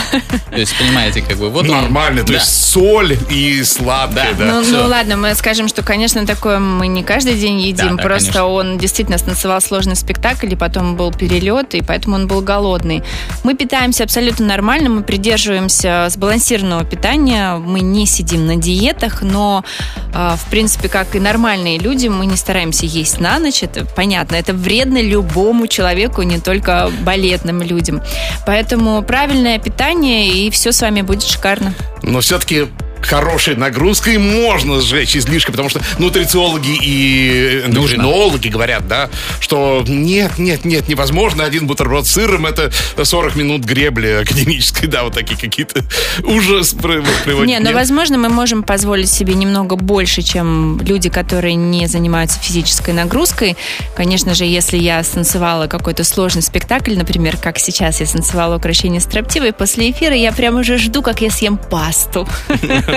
То 0.51 0.59
есть, 0.59 0.77
понимаете, 0.79 1.23
как 1.23 1.39
бы 1.39 1.49
вот 1.49 1.65
он- 1.65 1.71
Нормально, 1.83 2.21
то 2.21 2.29
Да. 2.29 2.35
есть 2.35 2.71
соль 2.71 3.17
и 3.31 3.65
сладкое, 3.65 4.35
да. 4.35 4.45
Да. 4.45 4.61
Ну, 4.61 4.63
ну 4.71 4.87
ладно, 4.87 5.17
мы 5.17 5.35
скажем, 5.35 5.67
что, 5.67 5.83
конечно, 5.83 6.27
такое 6.27 6.59
мы 6.59 6.89
не 6.89 7.03
каждый 7.03 7.35
день 7.39 7.59
едим. 7.61 7.97
Да, 7.97 7.97
да, 7.97 8.03
просто 8.03 8.33
конечно. 8.33 8.47
он 8.49 8.77
действительно 8.77 9.17
станцевал 9.17 9.63
сложный 9.63 9.97
спектакль, 9.97 10.53
и 10.53 10.57
потом 10.57 10.95
был 10.95 11.11
перелет, 11.11 11.75
и 11.75 11.81
поэтому 11.81 12.17
он 12.17 12.27
был 12.27 12.43
голодный. 12.43 13.03
Мы 13.45 13.55
питаемся 13.55 14.05
абсолютно 14.05 14.45
нормально, 14.45 14.91
мы 14.91 15.03
придерживаемся 15.03 16.09
сбалансированного 16.11 16.85
питания, 16.85 17.57
мы 17.57 17.81
не 17.81 18.05
сидим 18.05 18.47
на 18.47 18.57
диетах, 18.57 19.23
но, 19.23 19.65
в 20.13 20.51
принципе, 20.51 20.89
как 20.89 21.15
и 21.17 21.21
нормальные 21.21 21.79
люди, 21.79 22.09
мы 22.09 22.27
не 22.27 22.37
стараемся 22.37 22.87
есть 22.87 23.19
на 23.21 23.39
ночь. 23.39 23.63
Это 23.63 23.85
понятно, 23.85 24.37
это 24.37 24.53
вредно 24.53 25.01
любому 25.01 25.67
человеку, 25.67 26.23
не 26.23 26.39
только 26.39 26.91
балетным 27.03 27.63
людям. 27.63 28.03
Поэтому 28.47 29.03
правильное 29.03 29.59
питание, 29.59 30.29
и 30.29 30.51
все 30.51 30.73
с 30.73 30.81
вами 30.83 31.03
будет 31.03 31.23
шикарно. 31.23 31.75
Но 32.03 32.21
все-таки 32.21 32.67
хорошей 33.07 33.57
нагрузкой 33.57 34.19
можно 34.19 34.81
сжечь 34.81 35.17
излишки, 35.17 35.51
потому 35.51 35.69
что 35.69 35.81
нутрициологи 35.99 36.77
и 36.83 37.63
эндокринологи 37.67 38.49
говорят, 38.49 38.87
да, 38.89 39.11
что 39.41 39.85
нет, 39.87 40.39
нет, 40.39 40.65
нет, 40.65 40.89
невозможно. 40.89 41.45
Один 41.45 41.67
бутерброд 41.67 42.07
с 42.07 42.13
сыром 42.13 42.47
это 42.47 42.71
40 43.03 43.37
минут 43.37 43.65
гребли 43.65 44.09
академической, 44.23 44.87
да, 44.87 45.05
вот 45.05 45.15
такие 45.15 45.39
какие-то 45.39 45.83
ужас 46.25 46.73
при- 46.75 47.03
приводят. 47.25 47.49
Не, 47.49 47.59
ну 47.59 47.67
Нет? 47.67 47.75
возможно, 47.75 48.19
мы 48.19 48.29
можем 48.29 48.63
позволить 48.63 49.11
себе 49.11 49.35
немного 49.35 49.77
больше, 49.77 50.23
чем 50.23 50.81
люди, 50.83 51.09
которые 51.09 51.55
не 51.55 51.87
занимаются 51.87 52.39
физической 52.41 52.93
нагрузкой. 52.93 53.57
Конечно 53.97 54.35
же, 54.35 54.45
если 54.45 54.77
я 54.77 55.03
станцевала 55.03 55.67
какой-то 55.67 56.05
сложный 56.05 56.43
спектакль, 56.43 56.97
например, 56.97 57.37
как 57.37 57.59
сейчас 57.59 58.01
я 58.01 58.07
станцевала 58.07 58.57
украшение 58.57 59.01
строптивой, 59.01 59.53
после 59.53 59.91
эфира 59.91 60.15
я 60.15 60.33
прям 60.33 60.57
уже 60.57 60.79
жду, 60.79 61.03
как 61.03 61.21
я 61.21 61.31
съем 61.31 61.57
пасту. 61.57 62.29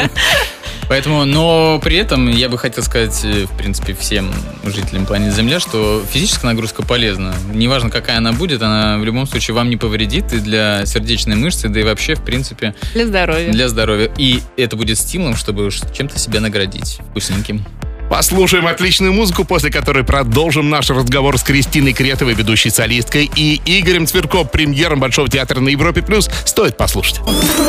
Поэтому, 0.88 1.26
но 1.26 1.80
при 1.84 1.98
этом 1.98 2.30
я 2.30 2.48
бы 2.48 2.60
хотел 2.60 2.84
сказать, 2.84 3.20
э, 3.24 3.46
в 3.46 3.58
принципе, 3.58 3.96
всем 3.96 4.32
жителям 4.64 5.08
планеты 5.08 5.36
Земля, 5.36 5.60
что 5.60 6.04
физическая 6.12 6.52
нагрузка 6.52 6.84
полезна. 6.84 7.34
Неважно, 7.52 7.90
какая 7.90 8.18
она 8.18 8.34
будет, 8.34 8.62
она 8.62 9.00
в 9.00 9.04
любом 9.04 9.26
случае 9.26 9.56
вам 9.56 9.70
не 9.72 9.78
повредит 9.78 10.32
и 10.32 10.38
для 10.40 10.86
сердечной 10.86 11.36
мышцы, 11.38 11.70
да 11.70 11.80
и 11.80 11.84
вообще, 11.84 12.14
в 12.14 12.24
принципе, 12.24 12.76
Для 12.94 13.08
здоровья. 13.08 13.52
для 13.52 13.68
здоровья. 13.68 14.12
И 14.18 14.42
это 14.58 14.76
будет 14.76 15.00
стимулом, 15.00 15.36
чтобы 15.36 15.70
чем-то 15.72 16.20
себя 16.20 16.40
наградить 16.40 17.00
вкусненьким. 17.10 17.66
Послушаем 18.10 18.68
отличную 18.68 19.14
музыку, 19.14 19.44
после 19.44 19.72
которой 19.72 20.04
продолжим 20.04 20.70
наш 20.70 20.90
разговор 20.90 21.38
с 21.38 21.44
Кристиной 21.44 21.94
Кретовой, 21.94 22.34
ведущей 22.34 22.70
солисткой, 22.70 23.30
и 23.36 23.62
Игорем 23.66 24.08
Цверко, 24.08 24.44
премьером 24.44 25.00
Большого 25.00 25.28
театра 25.28 25.60
на 25.60 25.70
Европе+. 25.70 26.02
плюс. 26.02 26.30
Стоит 26.46 26.78
послушать. 26.78 27.20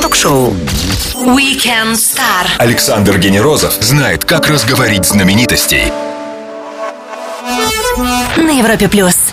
Ток-шоу 0.02 0.54
Weekend 1.14 1.94
Star. 1.94 2.46
Александр 2.58 3.18
Генерозов 3.18 3.74
знает, 3.80 4.24
как 4.24 4.48
разговорить 4.48 5.04
знаменитостей. 5.06 5.92
На 8.36 8.50
Европе 8.50 8.88
плюс. 8.88 9.25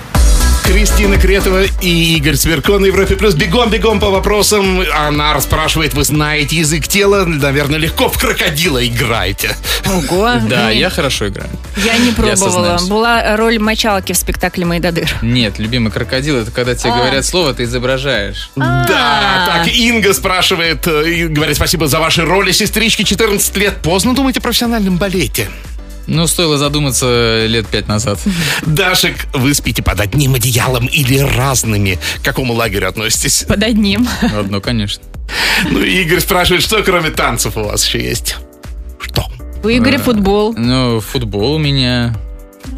Кристина 0.63 1.17
Кретова 1.17 1.63
и 1.81 2.15
Игорь 2.15 2.35
Цверко 2.35 2.79
на 2.79 2.85
Европе 2.85 3.15
Плюс. 3.15 3.35
Бегом, 3.35 3.69
бегом 3.69 3.99
по 3.99 4.09
вопросам. 4.09 4.81
Она 4.95 5.39
спрашивает, 5.41 5.93
вы 5.93 6.03
знаете 6.03 6.55
язык 6.55 6.87
тела? 6.87 7.25
Наверное, 7.25 7.77
легко 7.77 8.07
в 8.09 8.17
крокодила 8.17 8.85
играете. 8.85 9.55
Ого. 9.85 10.33
Да, 10.47 10.69
я 10.69 10.89
хорошо 10.89 11.27
играю. 11.27 11.49
Я 11.77 11.97
не 11.97 12.11
пробовала. 12.11 12.79
Была 12.87 13.35
роль 13.35 13.59
мочалки 13.59 14.13
в 14.13 14.17
спектакле 14.17 14.65
«Майдадыр». 14.65 15.09
Нет, 15.21 15.59
любимый 15.59 15.91
крокодил, 15.91 16.37
это 16.37 16.51
когда 16.51 16.75
тебе 16.75 16.91
А. 16.93 16.97
говорят 16.97 17.25
слово, 17.25 17.53
ты 17.53 17.63
изображаешь. 17.63 18.49
Да, 18.55 19.45
так, 19.47 19.67
Инга 19.67 20.13
спрашивает, 20.13 20.87
э, 20.87 21.27
говорит, 21.27 21.57
спасибо 21.57 21.87
за 21.87 21.99
ваши 21.99 22.23
роли. 22.23 22.51
Сестрички 22.51 23.03
14 23.03 23.57
лет. 23.57 23.75
Поздно 23.81 24.15
думать 24.15 24.37
о 24.37 24.41
профессиональном 24.41 24.97
балете. 24.97 25.49
Ну, 26.07 26.27
стоило 26.27 26.57
задуматься 26.57 27.45
лет 27.45 27.67
пять 27.67 27.87
назад. 27.87 28.19
Дашек, 28.65 29.15
вы 29.33 29.53
спите 29.53 29.81
под 29.81 29.99
одним 29.99 30.35
одеялом 30.35 30.85
или 30.87 31.19
разными? 31.19 31.99
К 32.21 32.25
какому 32.25 32.53
лагерю 32.53 32.89
относитесь? 32.89 33.45
Под 33.47 33.63
одним. 33.63 34.07
Одно, 34.21 34.59
конечно. 34.61 35.03
Ну, 35.69 35.81
Игорь 35.81 36.19
спрашивает, 36.19 36.63
что 36.63 36.83
кроме 36.83 37.09
танцев 37.09 37.57
у 37.57 37.63
вас 37.63 37.85
еще 37.85 38.03
есть? 38.03 38.35
Что? 38.99 39.25
У 39.63 39.69
Игоря 39.69 39.97
футбол. 39.97 40.53
Ну, 40.57 40.99
футбол 40.99 41.53
у 41.53 41.57
меня. 41.57 42.15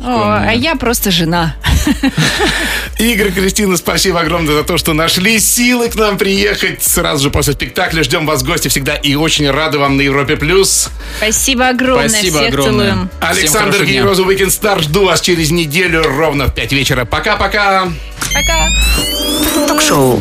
О, 0.04 0.38
а 0.48 0.52
я 0.54 0.76
просто 0.76 1.12
жена. 1.12 1.56
Игорь, 2.98 3.32
Кристина, 3.32 3.78
спасибо 3.78 4.20
огромное 4.22 4.56
за 4.56 4.64
то, 4.64 4.78
что 4.78 4.94
нашли 4.94 5.40
силы 5.40 5.90
к 5.90 5.96
нам 5.96 6.18
приехать 6.18 6.84
сразу 6.84 7.24
же 7.24 7.30
после 7.30 7.54
спектакля. 7.54 8.04
Ждем 8.04 8.26
вас 8.26 8.42
в 8.42 8.46
гости 8.46 8.68
всегда 8.68 8.96
и 8.96 9.16
очень 9.16 9.50
рады 9.50 9.78
вам 9.80 9.98
на 9.98 10.02
Европе+. 10.02 10.36
плюс. 10.36 10.90
Спасибо 11.18 11.70
огромное. 11.70 12.10
Спасибо 12.10 12.38
Всех 12.40 12.50
огромное. 12.50 12.90
целуем. 12.92 13.10
Александр. 13.20 13.86
Генерозов, 13.86 14.28
Weekend 14.28 14.48
Star. 14.48 14.82
Жду 14.82 15.06
вас 15.06 15.22
через 15.22 15.52
неделю 15.52 16.04
ровно 16.04 16.48
в 16.48 16.54
5 16.54 16.72
вечера. 16.74 17.06
Пока-пока. 17.06 17.88
Пока. 18.34 18.70
Ток-шоу 19.68 20.20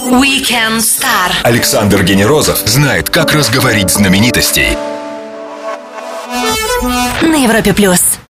Weekend 0.00 0.78
Star. 0.78 1.32
Александр 1.42 2.02
Генерозов 2.02 2.58
знает, 2.64 3.10
как 3.10 3.32
разговорить 3.32 3.90
знаменитостей. 3.90 4.76
На 7.22 7.36
Европе 7.36 7.72
плюс. 7.72 8.18